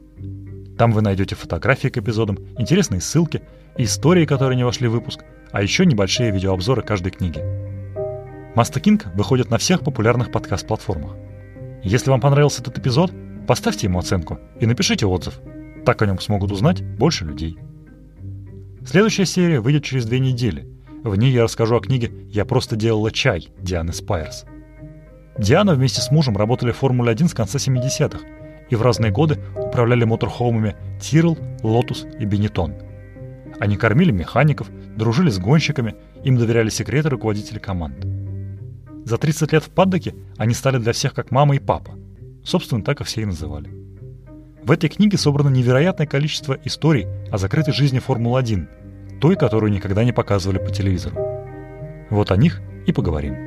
Там 0.80 0.92
вы 0.92 1.02
найдете 1.02 1.36
фотографии 1.36 1.90
к 1.90 1.98
эпизодам, 1.98 2.40
интересные 2.58 3.02
ссылки, 3.02 3.44
истории, 3.78 4.26
которые 4.26 4.58
не 4.58 4.64
вошли 4.64 4.88
в 4.88 4.92
выпуск, 4.92 5.24
а 5.52 5.62
еще 5.62 5.86
небольшие 5.86 6.32
видеообзоры 6.32 6.82
каждой 6.82 7.12
книги. 7.12 7.44
Маста 8.56 8.80
Кинг 8.80 9.06
выходит 9.14 9.50
на 9.50 9.58
всех 9.58 9.82
популярных 9.82 10.32
подкаст-платформах. 10.32 11.16
Если 11.84 12.10
вам 12.10 12.22
понравился 12.22 12.62
этот 12.62 12.78
эпизод, 12.78 13.12
поставьте 13.48 13.88
ему 13.88 14.00
оценку 14.00 14.40
и 14.60 14.66
напишите 14.66 15.06
отзыв. 15.06 15.40
Так 15.86 16.02
о 16.02 16.06
нем 16.06 16.20
смогут 16.20 16.52
узнать 16.52 16.82
больше 16.82 17.26
людей. 17.26 17.58
Следующая 18.86 19.26
серия 19.26 19.60
выйдет 19.60 19.84
через 19.84 20.06
две 20.06 20.20
недели– 20.20 20.68
в 21.04 21.16
ней 21.16 21.32
я 21.32 21.44
расскажу 21.44 21.78
о 21.78 21.80
книге 21.80 22.12
«Я 22.30 22.44
просто 22.44 22.76
делала 22.76 23.12
чай» 23.12 23.50
Дианы 23.60 23.94
Спайерс. 23.94 24.46
Диана 25.38 25.74
вместе 25.74 26.02
с 26.02 26.12
мужем 26.12 26.36
работали 26.36 26.72
в 26.72 26.78
Формуле-1 26.78 27.30
с 27.30 27.34
конца 27.34 27.60
70-х 27.60 28.20
и 28.70 28.76
в 28.76 28.82
разные 28.82 29.12
годы 29.12 29.40
управляли 29.56 30.04
моторхоумами 30.04 30.76
Tyrrell, 31.00 31.38
Lotus 31.64 32.06
и 32.20 32.26
Benetton. 32.26 32.74
Они 33.60 33.78
кормили 33.78 34.12
механиков, 34.12 34.70
дружили 34.95 35.30
с 35.30 35.39
гонщиками, 35.39 35.95
им 36.24 36.38
доверяли 36.38 36.70
секреты 36.70 37.10
руководителей 37.10 37.60
команд. 37.60 38.05
За 39.05 39.18
30 39.18 39.53
лет 39.53 39.64
в 39.64 39.70
паддоке 39.70 40.16
они 40.38 40.53
стали 40.53 40.78
для 40.78 40.91
всех 40.91 41.14
как 41.14 41.32
мама 41.32 41.55
и 41.55 41.60
папа. 41.60 41.93
Собственно, 42.43 42.84
так 42.84 43.01
и 43.01 43.03
все 43.03 43.22
и 43.22 43.26
называли. 43.26 43.70
В 44.64 44.72
этой 44.72 44.89
книге 44.89 45.18
собрано 45.18 45.49
невероятное 45.49 46.08
количество 46.08 46.58
историй 46.66 47.08
о 47.32 47.38
закрытой 47.38 47.72
жизни 47.72 47.99
Формулы-1, 47.99 49.20
той, 49.22 49.38
которую 49.38 49.72
никогда 49.72 50.03
не 50.03 50.12
показывали 50.12 50.58
по 50.58 50.72
телевизору. 50.72 51.18
Вот 52.10 52.32
о 52.32 52.38
них 52.38 52.62
и 52.86 52.91
поговорим. 52.91 53.47